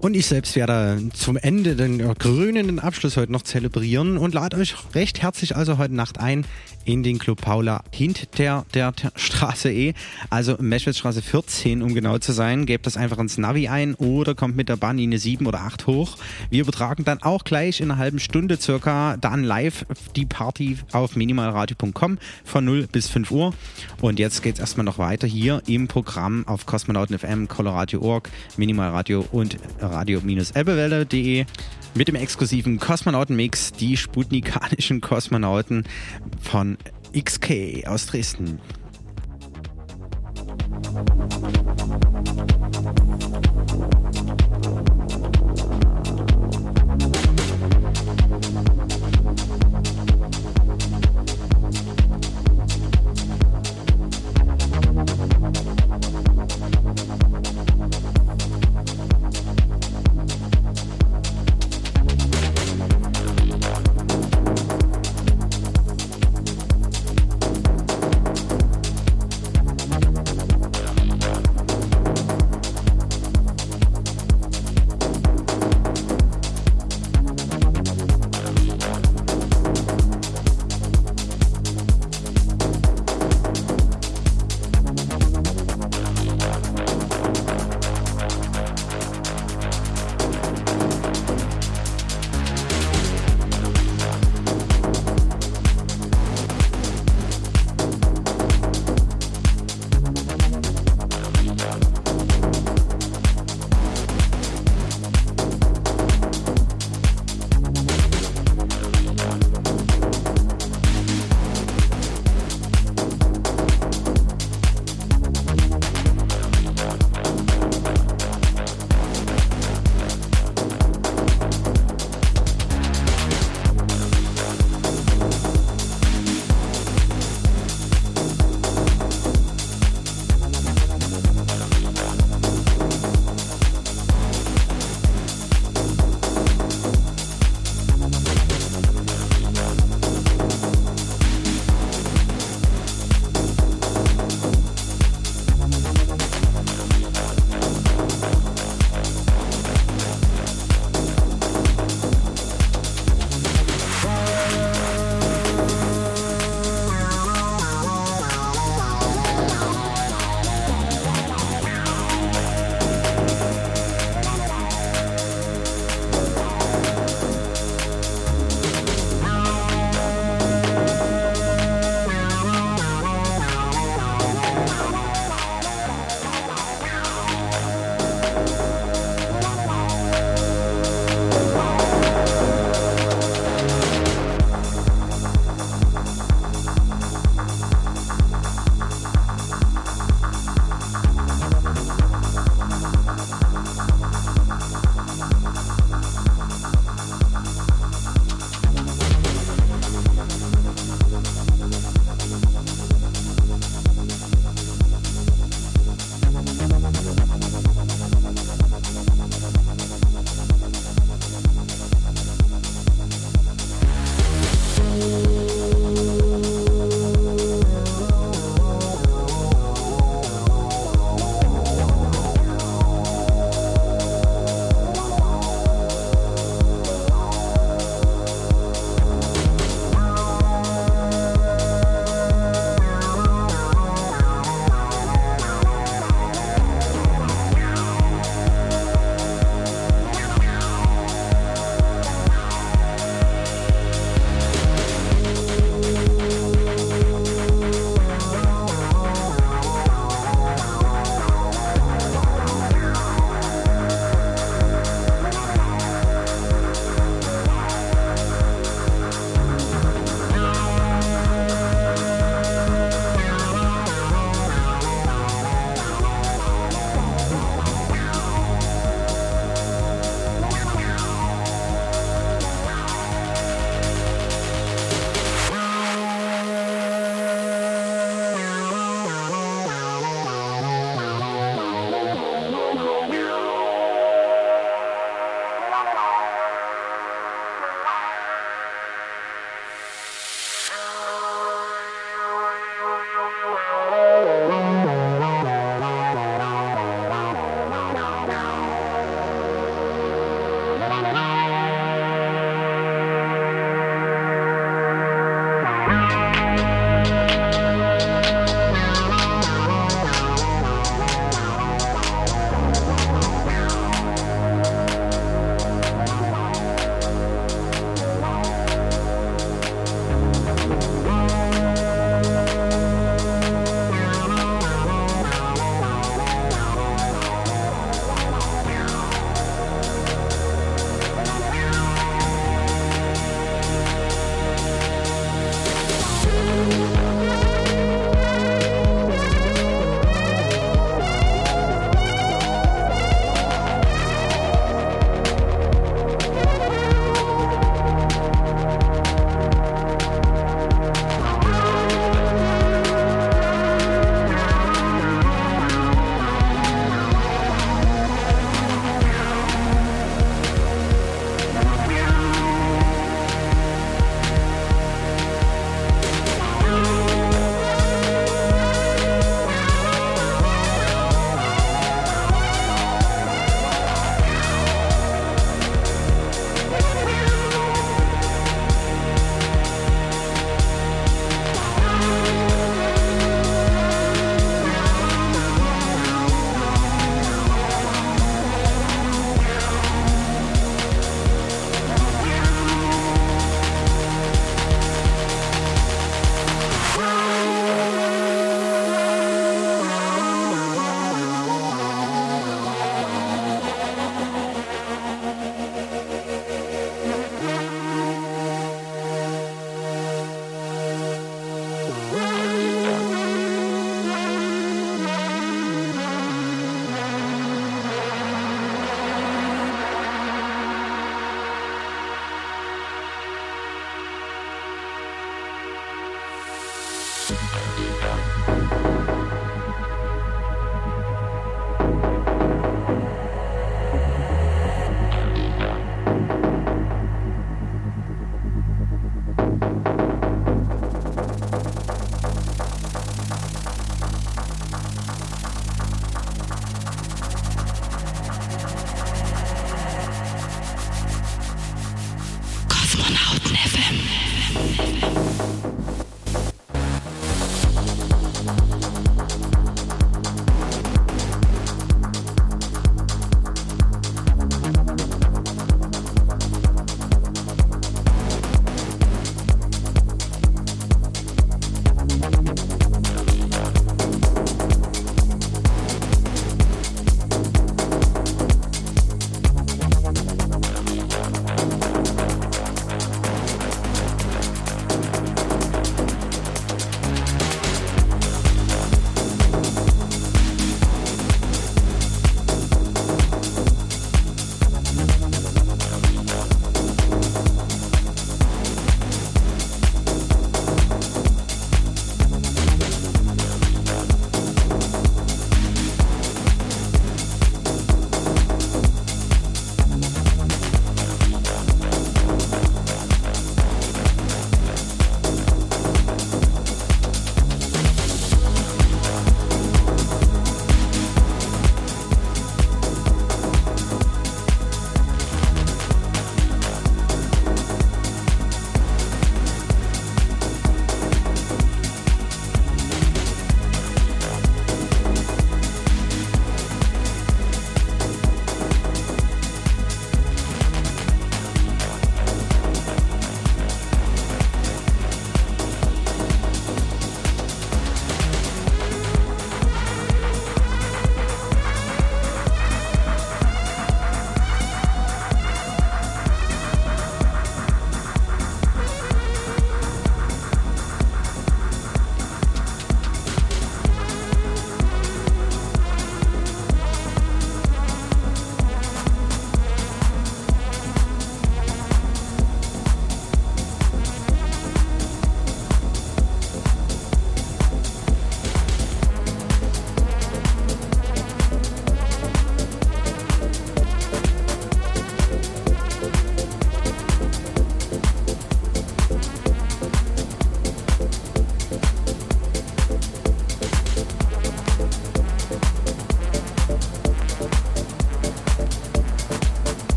und 0.00 0.14
ich 0.14 0.26
selbst 0.26 0.56
werde 0.56 1.02
zum 1.14 1.36
Ende 1.36 1.76
den 1.76 1.98
grünenden 2.14 2.78
Abschluss 2.78 3.16
heute 3.16 3.32
noch 3.32 3.42
zelebrieren 3.42 4.18
und 4.18 4.34
lade 4.34 4.58
euch 4.58 4.74
recht 4.94 5.22
herzlich 5.22 5.56
also 5.56 5.78
heute 5.78 5.94
Nacht 5.94 6.18
ein 6.18 6.44
in 6.90 7.04
den 7.04 7.18
Club 7.18 7.40
Paula 7.40 7.84
hinter 7.92 8.26
der, 8.72 8.92
Straße 9.14 9.70
E, 9.70 9.94
also 10.28 10.56
Meschwitzstraße 10.58 11.22
14, 11.22 11.82
um 11.82 11.94
genau 11.94 12.18
zu 12.18 12.32
sein. 12.32 12.66
Gebt 12.66 12.86
das 12.86 12.96
einfach 12.96 13.18
ins 13.18 13.38
Navi 13.38 13.68
ein 13.68 13.94
oder 13.94 14.34
kommt 14.34 14.56
mit 14.56 14.68
der 14.68 14.76
Bahnlinie 14.76 15.18
7 15.18 15.46
oder 15.46 15.60
8 15.60 15.86
hoch. 15.86 16.16
Wir 16.50 16.62
übertragen 16.62 17.04
dann 17.04 17.22
auch 17.22 17.44
gleich 17.44 17.80
in 17.80 17.90
einer 17.90 18.00
halben 18.00 18.18
Stunde 18.18 18.60
circa 18.60 19.16
dann 19.16 19.44
live 19.44 19.86
die 20.16 20.26
Party 20.26 20.78
auf 20.90 21.14
minimalradio.com 21.14 22.18
von 22.44 22.64
0 22.64 22.88
bis 22.90 23.08
5 23.08 23.30
Uhr. 23.30 23.54
Und 24.00 24.18
jetzt 24.18 24.42
geht 24.42 24.54
es 24.54 24.60
erstmal 24.60 24.84
noch 24.84 24.98
weiter 24.98 25.28
hier 25.28 25.62
im 25.66 25.86
Programm 25.86 26.46
auf 26.48 26.66
Kosmonauten 26.66 27.16
FM, 27.16 27.46
Coloradio.org, 27.46 28.28
Minimalradio 28.56 29.24
und 29.30 29.58
radio-ebbewelle.de 29.80 31.46
mit 31.94 32.08
dem 32.08 32.14
exklusiven 32.14 32.78
Kosmonauten-Mix 32.78 33.72
die 33.72 33.96
sputnikanischen 33.96 35.00
Kosmonauten 35.00 35.84
von 36.40 36.78
XK 37.12 37.86
aus 37.86 38.06
Dresden. 38.06 38.60
Musik 40.92 41.60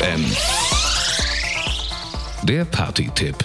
FM. 0.00 0.24
Der 2.44 2.64
Party-Tipp. 2.64 3.36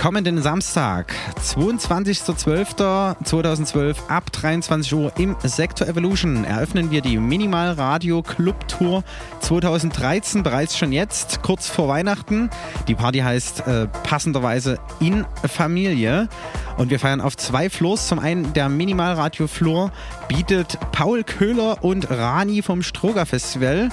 Kommenden 0.00 0.40
Samstag, 0.40 1.12
22.12.2012 1.42 3.96
ab 4.08 4.32
23 4.32 4.94
Uhr 4.94 5.12
im 5.18 5.36
Sektor 5.42 5.86
Evolution 5.88 6.44
eröffnen 6.44 6.90
wir 6.90 7.02
die 7.02 7.18
Minimal 7.18 7.72
Radio 7.72 8.22
Club 8.22 8.66
Tour 8.68 9.04
2013 9.40 10.42
bereits 10.42 10.78
schon 10.78 10.92
jetzt, 10.92 11.42
kurz 11.42 11.68
vor 11.68 11.88
Weihnachten. 11.88 12.48
Die 12.88 12.94
Party 12.94 13.18
heißt 13.18 13.66
äh, 13.66 13.88
passenderweise 14.04 14.78
In 15.00 15.26
Familie 15.46 16.30
und 16.76 16.90
wir 16.90 17.00
feiern 17.00 17.20
auf 17.20 17.36
zwei 17.36 17.70
Floors. 17.70 18.08
Zum 18.08 18.18
einen 18.18 18.52
der 18.52 18.68
Minimal 18.68 19.14
Radio 19.14 19.46
Floor 19.46 19.90
bietet 20.28 20.78
Paul 20.92 21.24
Köhler 21.24 21.82
und 21.82 22.10
Rani 22.10 22.62
vom 22.62 22.82
Stroger 22.82 23.26
Festival. 23.26 23.90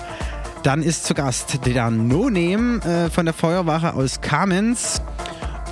Dann 0.63 0.81
ist 0.81 1.05
zu 1.05 1.13
Gast 1.13 1.65
der 1.65 1.91
No 1.91 2.29
Name 2.29 2.79
äh, 2.85 3.09
von 3.09 3.25
der 3.25 3.33
Feuerwache 3.33 3.95
aus 3.95 4.21
Kamenz. 4.21 5.01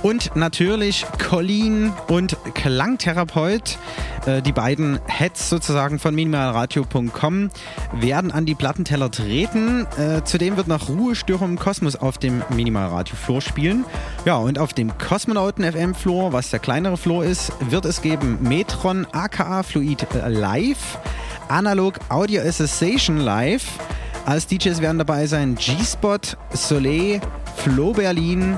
Und 0.02 0.34
natürlich 0.34 1.06
Colleen 1.30 1.92
und 2.08 2.36
Klangtherapeut. 2.54 3.78
Äh, 4.26 4.42
die 4.42 4.52
beiden 4.52 5.00
Heads 5.06 5.48
sozusagen 5.48 5.98
von 5.98 6.14
minimalradio.com 6.14 7.48
werden 7.94 8.32
an 8.32 8.44
die 8.44 8.54
Plattenteller 8.54 9.10
treten. 9.10 9.86
Äh, 9.96 10.24
zudem 10.24 10.58
wird 10.58 10.68
noch 10.68 10.90
Ruhestörung 10.90 11.52
im 11.52 11.58
Kosmos 11.58 11.96
auf 11.96 12.18
dem 12.18 12.42
Minimalradio-Floor 12.50 13.40
spielen. 13.40 13.86
Ja, 14.26 14.36
und 14.36 14.58
auf 14.58 14.74
dem 14.74 14.98
Kosmonauten 14.98 15.64
FM-Floor, 15.64 16.34
was 16.34 16.50
der 16.50 16.58
kleinere 16.58 16.98
Floor 16.98 17.24
ist, 17.24 17.52
wird 17.70 17.86
es 17.86 18.02
geben 18.02 18.38
Metron 18.42 19.06
aka 19.12 19.62
Fluid 19.62 20.06
äh, 20.14 20.28
Live, 20.28 20.98
Analog 21.48 21.98
Audio 22.10 22.42
Association 22.42 23.16
Live. 23.16 23.78
Als 24.24 24.46
DJs 24.46 24.80
werden 24.80 24.98
dabei 24.98 25.26
sein 25.26 25.56
G-Spot, 25.56 26.18
Soleil, 26.52 27.20
Flo 27.56 27.92
Berlin, 27.92 28.56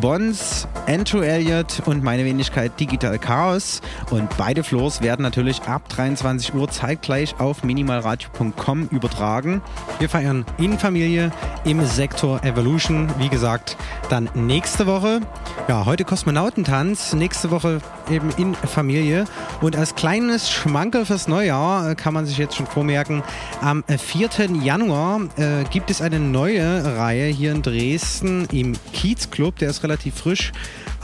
Bons, 0.00 0.66
Andrew 0.86 1.20
Elliott 1.20 1.82
und 1.86 2.02
meine 2.02 2.24
Wenigkeit 2.24 2.78
Digital 2.78 3.18
Chaos. 3.18 3.80
Und 4.10 4.36
beide 4.36 4.62
Floors 4.62 5.00
werden 5.00 5.22
natürlich 5.22 5.62
ab 5.62 5.88
23 5.88 6.54
Uhr 6.54 6.68
zeitgleich 6.68 7.38
auf 7.38 7.62
minimalradio.com 7.64 8.88
übertragen. 8.88 9.62
Wir 9.98 10.08
feiern 10.08 10.44
in 10.58 10.78
Familie 10.78 11.30
im 11.64 11.84
Sektor 11.86 12.42
Evolution. 12.44 13.08
Wie 13.18 13.28
gesagt, 13.28 13.76
dann 14.10 14.28
nächste 14.34 14.86
Woche. 14.86 15.20
Ja, 15.68 15.86
heute 15.86 16.04
Kosmonautentanz, 16.04 17.14
nächste 17.14 17.50
Woche 17.50 17.80
eben 18.10 18.30
in 18.36 18.54
Familie. 18.54 19.24
Und 19.60 19.76
als 19.76 19.94
kleines 19.94 20.50
Schmankerl 20.50 21.06
fürs 21.06 21.28
Neujahr 21.28 21.90
äh, 21.90 21.94
kann 21.94 22.14
man 22.14 22.26
sich 22.26 22.38
jetzt 22.38 22.56
schon 22.56 22.66
vormerken, 22.66 23.22
am 23.60 23.84
4. 23.84 24.28
Januar 24.62 25.20
äh, 25.36 25.64
gibt 25.70 25.90
es 25.90 26.02
eine 26.02 26.18
neue 26.18 26.96
Reihe 26.98 27.26
hier 27.26 27.52
in 27.52 27.62
Dresden 27.62 28.46
im 28.52 28.74
Kiezclub. 28.92 29.56
Der 29.56 29.70
ist 29.70 29.80
relativ 29.84 30.14
frisch. 30.14 30.52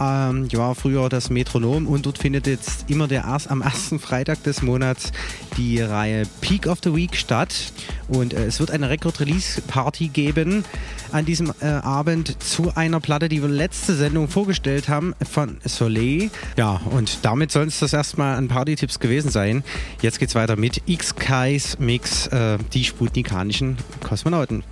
Ähm, 0.00 0.48
ja, 0.50 0.74
früher 0.74 1.08
das 1.08 1.30
Metronom 1.30 1.86
und 1.86 2.06
dort 2.06 2.18
findet 2.18 2.46
jetzt 2.46 2.90
immer 2.90 3.06
der 3.06 3.24
erst, 3.24 3.50
am 3.50 3.62
ersten 3.62 4.00
Freitag 4.00 4.42
des 4.42 4.62
Monats 4.62 5.12
die 5.56 5.80
Reihe 5.80 6.24
Peak 6.40 6.66
of 6.66 6.78
the 6.82 6.94
Week 6.94 7.14
statt. 7.16 7.72
Und 8.08 8.32
äh, 8.32 8.46
es 8.46 8.58
wird 8.58 8.70
eine 8.70 8.88
Record-Release-Party 8.88 10.08
geben 10.08 10.64
an 11.12 11.24
diesem 11.24 11.52
äh, 11.60 11.66
Abend 11.66 12.42
zu 12.42 12.74
einer 12.74 13.00
Platte, 13.00 13.28
die 13.28 13.42
wir 13.42 13.48
letzte 13.48 13.94
Sendung 13.94 14.28
vorgestellt 14.28 14.88
haben 14.88 15.14
von 15.28 15.58
Soleil. 15.64 16.30
Ja, 16.56 16.80
und 16.90 17.18
damit 17.22 17.52
soll 17.52 17.66
es 17.66 17.78
das 17.80 17.92
erstmal 17.92 18.36
an 18.36 18.48
Party-Tipps 18.48 18.98
gewesen 18.98 19.30
sein. 19.30 19.62
Jetzt 20.02 20.18
geht's 20.18 20.34
weiter 20.34 20.56
mit 20.56 20.82
X-Kais 20.86 21.78
Mix, 21.78 22.26
äh, 22.28 22.58
die 22.72 22.84
sputnikanischen 22.84 23.76
Kosmonauten. 24.02 24.64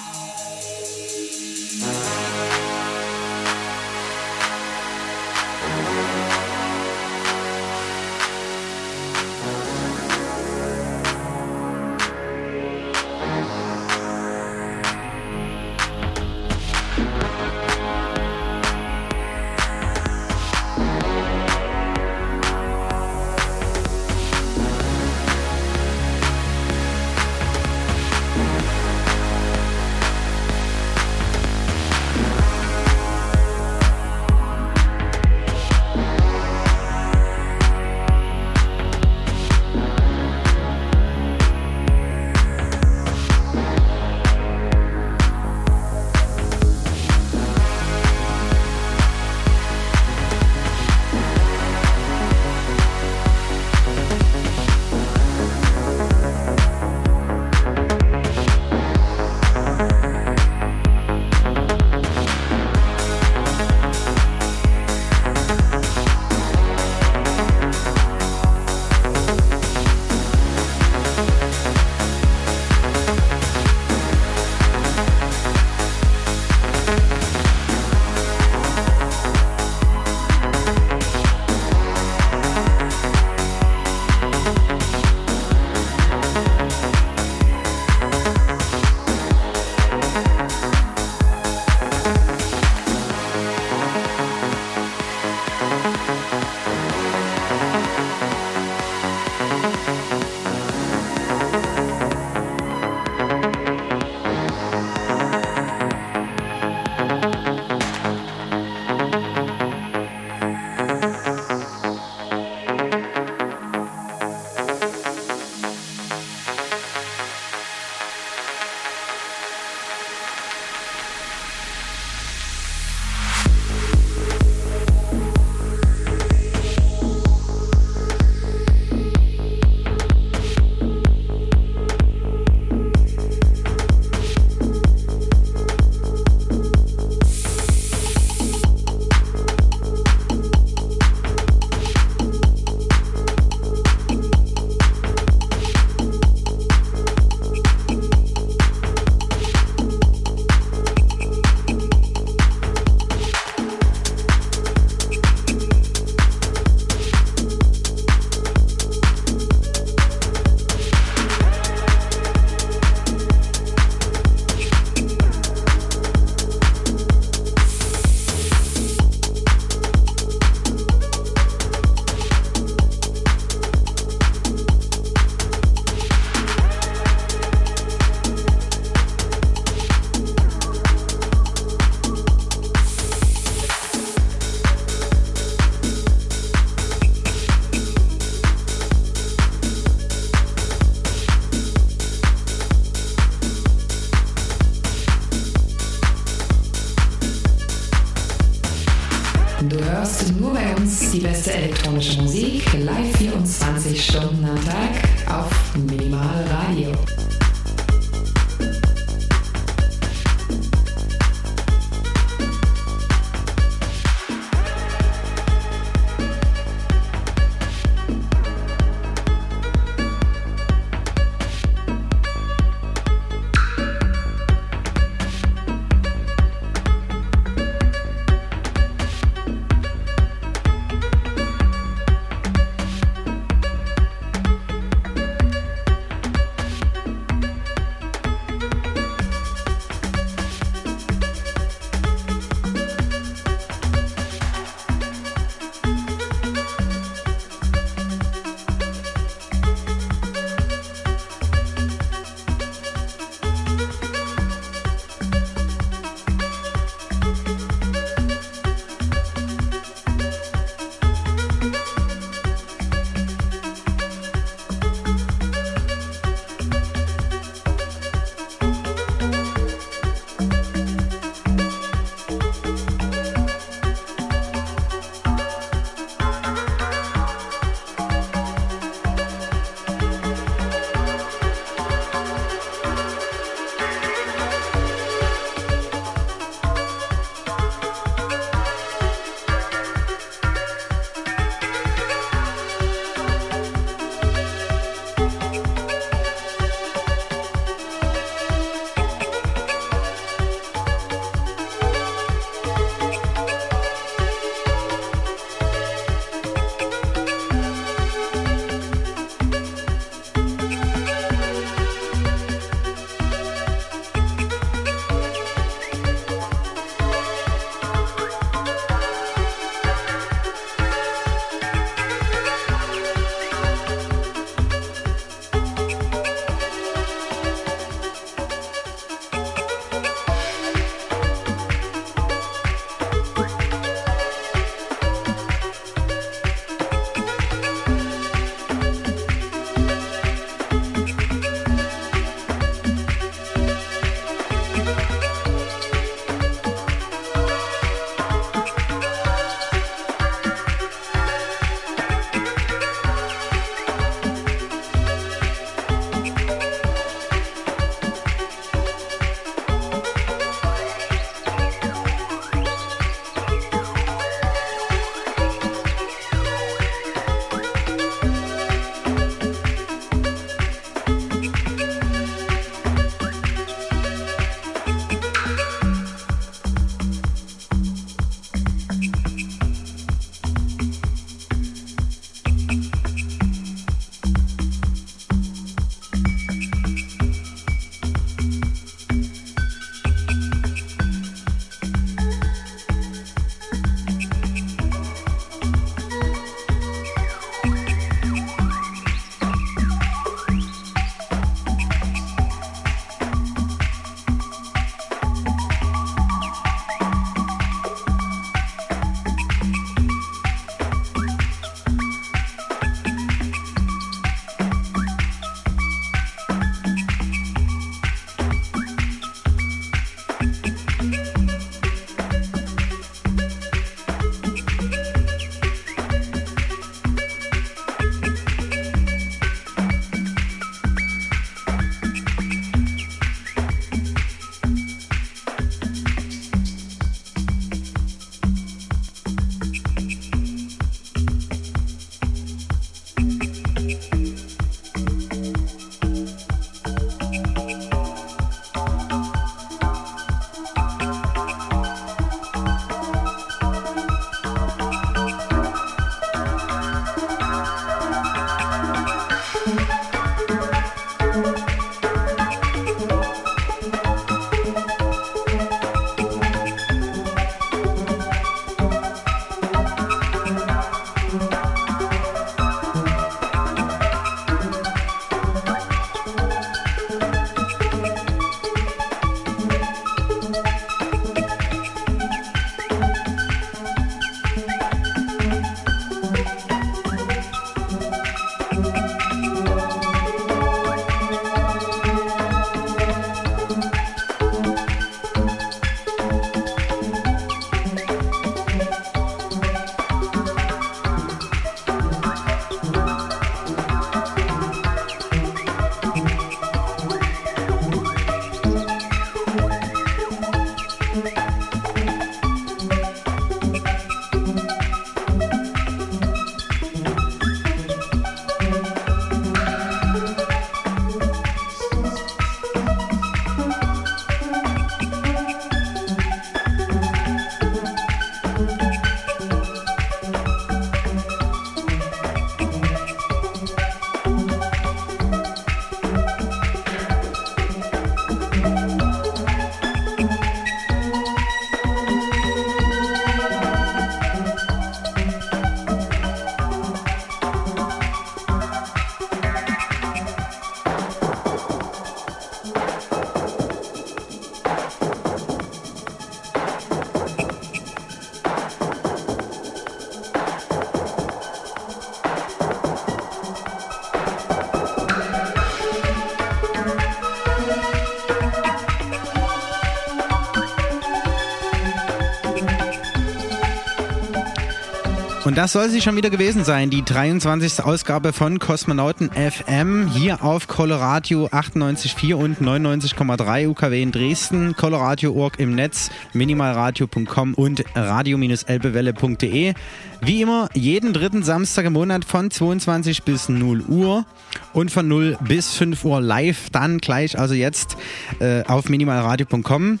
Das 575.60 575.72
soll 575.72 575.90
sie 575.90 576.00
schon 576.00 576.16
wieder 576.16 576.30
gewesen 576.30 576.64
sein, 576.64 576.88
die 576.88 577.04
23. 577.04 577.84
Ausgabe 577.84 578.32
von 578.32 578.58
Kosmonauten 578.58 579.30
FM 579.30 580.08
hier 580.10 580.42
auf 580.42 580.68
Coloradio 580.68 581.48
98,4 581.48 582.32
und 582.32 582.62
99,3 582.62 583.68
UKW 583.68 584.02
in 584.02 584.10
Dresden, 584.10 584.74
Coloradio.org 584.74 585.58
im 585.58 585.74
Netz, 585.74 586.10
minimalradio.com 586.32 587.52
und 587.52 587.84
radio-elbewelle.de. 587.94 589.74
Wie 590.22 590.40
immer, 590.40 590.70
jeden 590.72 591.12
dritten 591.12 591.42
Samstag 591.42 591.84
im 591.84 591.92
Monat 591.92 592.24
von 592.24 592.50
22 592.50 593.24
bis 593.24 593.50
0 593.50 593.82
Uhr 593.82 594.24
und 594.72 594.90
von 594.90 595.06
0 595.08 595.36
bis 595.42 595.74
5 595.74 596.06
Uhr 596.06 596.22
live, 596.22 596.70
dann 596.70 597.00
gleich, 597.00 597.38
also 597.38 597.52
jetzt 597.52 597.98
äh, 598.38 598.62
auf 598.64 598.88
minimalradio.com. 598.88 600.00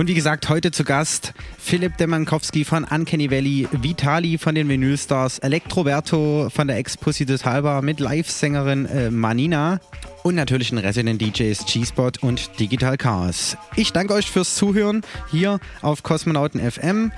Und 0.00 0.06
wie 0.06 0.14
gesagt, 0.14 0.48
heute 0.48 0.70
zu 0.70 0.82
Gast 0.82 1.34
Philipp 1.58 1.98
Demankowski 1.98 2.64
von 2.64 2.84
Uncanny 2.84 3.30
Valley, 3.30 3.68
Vitali 3.70 4.38
von 4.38 4.54
den 4.54 4.66
Vinylstars, 4.66 5.40
Elektroberto 5.40 6.48
von 6.48 6.68
der 6.68 6.78
Ex-Pussy 6.78 7.26
des 7.26 7.44
Halber 7.44 7.82
mit 7.82 8.00
Live-Sängerin 8.00 8.86
äh, 8.86 9.10
Manina 9.10 9.78
und 10.22 10.36
natürlich 10.36 10.70
den 10.70 10.78
Resident 10.78 11.20
DJs 11.20 11.66
G-Spot 11.66 12.12
und 12.22 12.58
Digital 12.58 12.96
Chaos. 12.96 13.58
Ich 13.76 13.92
danke 13.92 14.14
euch 14.14 14.30
fürs 14.30 14.54
Zuhören 14.54 15.02
hier 15.30 15.60
auf 15.82 16.02
Kosmonauten 16.02 16.62
FM. 16.62 17.12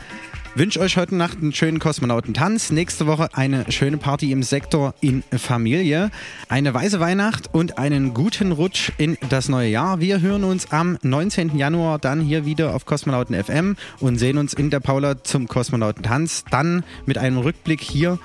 Wünsche 0.54 0.80
euch 0.80 0.98
heute 0.98 1.16
Nacht 1.16 1.38
einen 1.38 1.54
schönen 1.54 1.78
Kosmonautentanz. 1.78 2.72
Nächste 2.72 3.06
Woche 3.06 3.30
eine 3.32 3.72
schöne 3.72 3.96
Party 3.96 4.32
im 4.32 4.42
Sektor 4.42 4.94
in 5.00 5.22
Familie. 5.32 6.10
Eine 6.50 6.74
weiße 6.74 7.00
Weihnacht 7.00 7.54
und 7.54 7.78
einen 7.78 8.12
guten 8.12 8.52
Rutsch 8.52 8.92
in 8.98 9.16
das 9.30 9.48
neue 9.48 9.70
Jahr. 9.70 10.00
Wir 10.00 10.20
hören 10.20 10.44
uns 10.44 10.70
am 10.70 10.98
19. 11.00 11.56
Januar 11.56 11.98
dann 11.98 12.20
hier 12.20 12.44
wieder 12.44 12.74
auf 12.74 12.84
Kosmonauten 12.84 13.34
FM 13.42 13.76
und 14.00 14.18
sehen 14.18 14.36
uns 14.36 14.52
in 14.52 14.68
der 14.68 14.80
Paula 14.80 15.24
zum 15.24 15.48
Kosmonautentanz. 15.48 16.44
Dann 16.50 16.84
mit 17.06 17.16
einem 17.16 17.38
Rückblick 17.38 17.80
hier 17.80 18.18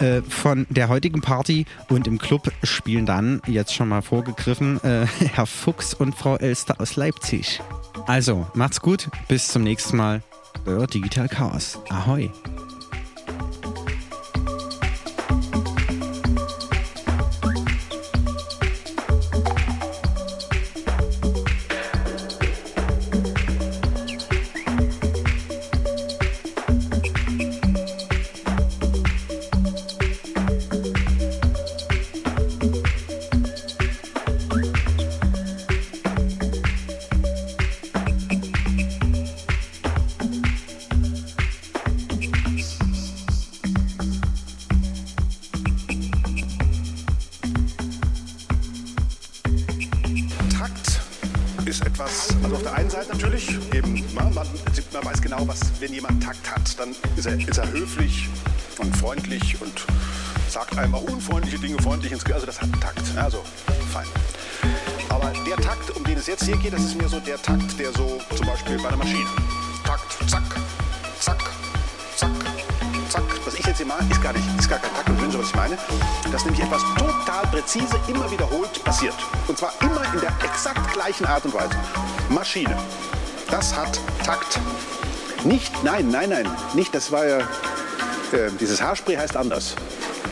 äh, 0.00 0.20
von 0.20 0.66
der 0.68 0.90
heutigen 0.90 1.22
Party 1.22 1.64
und 1.88 2.06
im 2.06 2.18
Club 2.18 2.52
spielen 2.62 3.06
dann, 3.06 3.40
jetzt 3.46 3.72
schon 3.72 3.88
mal 3.88 4.02
vorgegriffen, 4.02 4.84
äh, 4.84 5.06
Herr 5.32 5.46
Fuchs 5.46 5.94
und 5.94 6.14
Frau 6.14 6.36
Elster 6.36 6.78
aus 6.78 6.96
Leipzig. 6.96 7.62
Also, 8.06 8.46
macht's 8.52 8.82
gut, 8.82 9.08
bis 9.28 9.48
zum 9.48 9.62
nächsten 9.62 9.96
Mal. 9.96 10.22
Euer 10.66 10.86
Digital 10.86 11.28
Chaos. 11.28 11.78
Ahoi! 11.90 12.30
Art 81.40 81.46
und 81.46 81.54
Weise. 81.54 81.76
Maschine. 82.28 82.76
Das 83.50 83.74
hat 83.74 83.98
Takt. 84.24 84.60
Nicht, 85.44 85.72
nein, 85.82 86.10
nein, 86.10 86.28
nein, 86.28 86.46
nicht, 86.74 86.94
das 86.94 87.10
war 87.10 87.26
ja, 87.26 87.38
äh, 87.38 88.50
dieses 88.60 88.82
Haarspray 88.82 89.16
heißt 89.16 89.36
anders. 89.38 89.74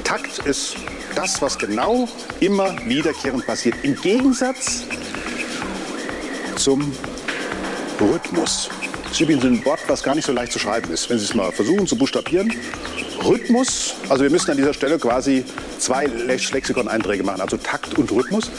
Takt 0.05 0.39
ist 0.40 0.76
das, 1.14 1.40
was 1.40 1.56
genau 1.59 2.09
immer 2.40 2.76
wiederkehrend 2.86 3.47
passiert. 3.47 3.76
Im 3.85 3.98
Gegensatz 3.98 4.85
zum 6.56 6.93
Rhythmus. 7.98 8.68
Das 9.05 9.12
ist 9.12 9.20
übrigens 9.22 9.44
ein 9.44 9.64
Wort, 9.64 9.80
was 9.86 10.02
gar 10.02 10.14
nicht 10.14 10.26
so 10.26 10.32
leicht 10.32 10.52
zu 10.52 10.59
schreiben 10.59 10.93
ist. 10.93 11.09
Wenn 11.09 11.18
Sie 11.18 11.24
es 11.24 11.35
mal 11.35 11.51
versuchen 11.52 11.86
zu 11.86 11.97
buchstabieren. 11.97 12.52
Rhythmus, 13.24 13.94
also 14.10 14.22
wir 14.22 14.30
müssen 14.30 14.51
an 14.51 14.59
dieser 14.59 14.74
Stelle 14.74 14.98
quasi 14.98 15.44
zwei 15.78 16.05
Lexikon-Einträge 16.05 17.24
machen, 17.24 17.40
also 17.40 17.56
Takt 17.56 17.97
und 17.98 18.12
Rhythmus. 18.12 18.51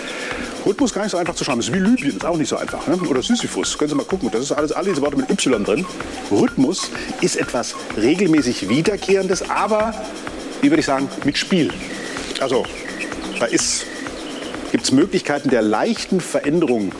Rhythmus 0.70 0.94
gar 0.94 1.02
nicht 1.02 1.12
so 1.12 1.18
einfach 1.18 1.34
zu 1.34 1.44
schreiben. 1.44 1.60
Das 1.60 1.70
ist 1.70 1.74
wie 1.74 1.80
Libyen, 1.80 2.16
ist 2.16 2.26
auch 2.26 2.38
nicht 2.38 2.48
so 2.48 2.58
einfach. 2.58 2.86
Ne? 2.86 2.96
Oder 3.10 3.24
Sisyphus, 3.24 3.76
können 3.76 3.90
Sie 3.90 3.96
mal 3.96 4.06
gucken. 4.06 4.30
Das 4.32 4.42
ist 4.42 4.52
alles, 4.52 4.72
alle 4.72 4.90
diese 4.90 5.02
Worte 5.02 5.18
mit 5.18 5.28
Y 5.28 5.64
drin. 5.64 5.84
Rhythmus 6.32 6.92
ist 7.22 7.38
etwas 7.38 7.74
regelmäßig 7.98 8.70
Wiederkehrendes, 8.70 9.50
aber, 9.50 9.96
wie 10.62 10.70
würde 10.70 10.82
ich 10.82 10.86
sagen, 10.86 11.10
mit 11.26 11.40
Spiel. 11.40 11.74
Also, 12.40 12.66
da 13.40 13.48
gibt 13.48 14.84
es 14.84 14.92
Möglichkeiten 14.92 15.50
der 15.50 15.64
leichten 15.64 16.22
Veränderung. 16.22 16.92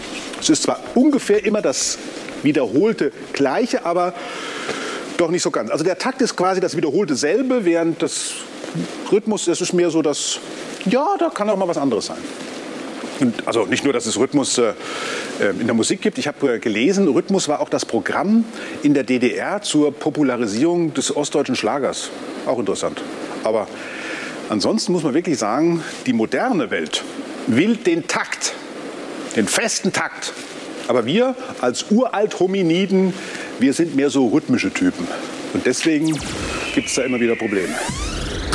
Es 0.42 0.50
ist 0.50 0.64
zwar 0.64 0.80
ungefähr 0.96 1.46
immer 1.46 1.62
das 1.62 2.00
wiederholte 2.42 3.12
Gleiche, 3.34 3.86
aber 3.86 4.16
doch 5.18 5.30
nicht 5.30 5.44
so 5.44 5.52
ganz. 5.52 5.70
Also 5.70 5.84
der 5.84 6.00
Takt 6.00 6.24
ist 6.24 6.36
quasi 6.36 6.60
das 6.60 6.76
wiederholte 6.76 7.16
selbe, 7.16 7.66
während 7.66 8.02
das 8.02 8.32
Rhythmus, 9.12 9.46
das 9.46 9.62
ist 9.62 9.74
mehr 9.74 9.92
so 9.92 10.02
das, 10.02 10.40
ja, 10.86 11.06
da 11.20 11.30
kann 11.30 11.50
auch 11.52 11.58
mal 11.58 11.68
was 11.68 11.78
anderes 11.78 12.08
sein. 12.08 12.18
Also 13.46 13.66
nicht 13.66 13.84
nur, 13.84 13.94
dass 13.94 14.06
es 14.06 14.18
Rhythmus 14.18 14.58
äh, 14.58 14.74
äh, 15.40 15.50
in 15.60 15.66
der 15.66 15.74
Musik 15.74 16.02
gibt. 16.02 16.18
Ich 16.18 16.28
habe 16.28 16.56
äh, 16.56 16.60
gelesen, 16.60 17.08
Rhythmus 17.08 17.48
war 17.48 17.60
auch 17.60 17.70
das 17.70 17.86
Programm 17.86 18.46
in 18.84 18.94
der 18.94 19.04
DDR 19.04 19.62
zur 19.62 19.94
Popularisierung 19.94 20.94
des 20.94 21.16
ostdeutschen 21.16 21.56
Schlagers. 21.56 22.10
Auch 22.46 22.60
interessant. 22.60 23.02
Aber 23.44 23.68
ansonsten 24.50 24.92
muss 24.92 25.04
man 25.04 25.14
wirklich 25.14 25.38
sagen, 25.38 25.84
die 26.06 26.14
moderne 26.14 26.72
Welt 26.72 27.04
will 27.48 27.76
den 27.76 28.08
Takt, 28.08 28.54
den 29.36 29.48
festen 29.48 29.92
Takt. 29.92 30.34
Aber 30.88 31.06
wir 31.06 31.36
als 31.62 31.86
uralt 31.92 32.40
Hominiden, 32.40 33.14
wir 33.60 33.74
sind 33.74 33.96
mehr 33.96 34.10
so 34.10 34.28
rhythmische 34.28 34.72
Typen. 34.72 35.08
Und 35.54 35.66
deswegen 35.66 36.18
gibt 36.74 36.88
es 36.88 36.96
da 36.96 37.04
immer 37.04 37.20
wieder 37.20 37.36
Probleme. 37.36 37.76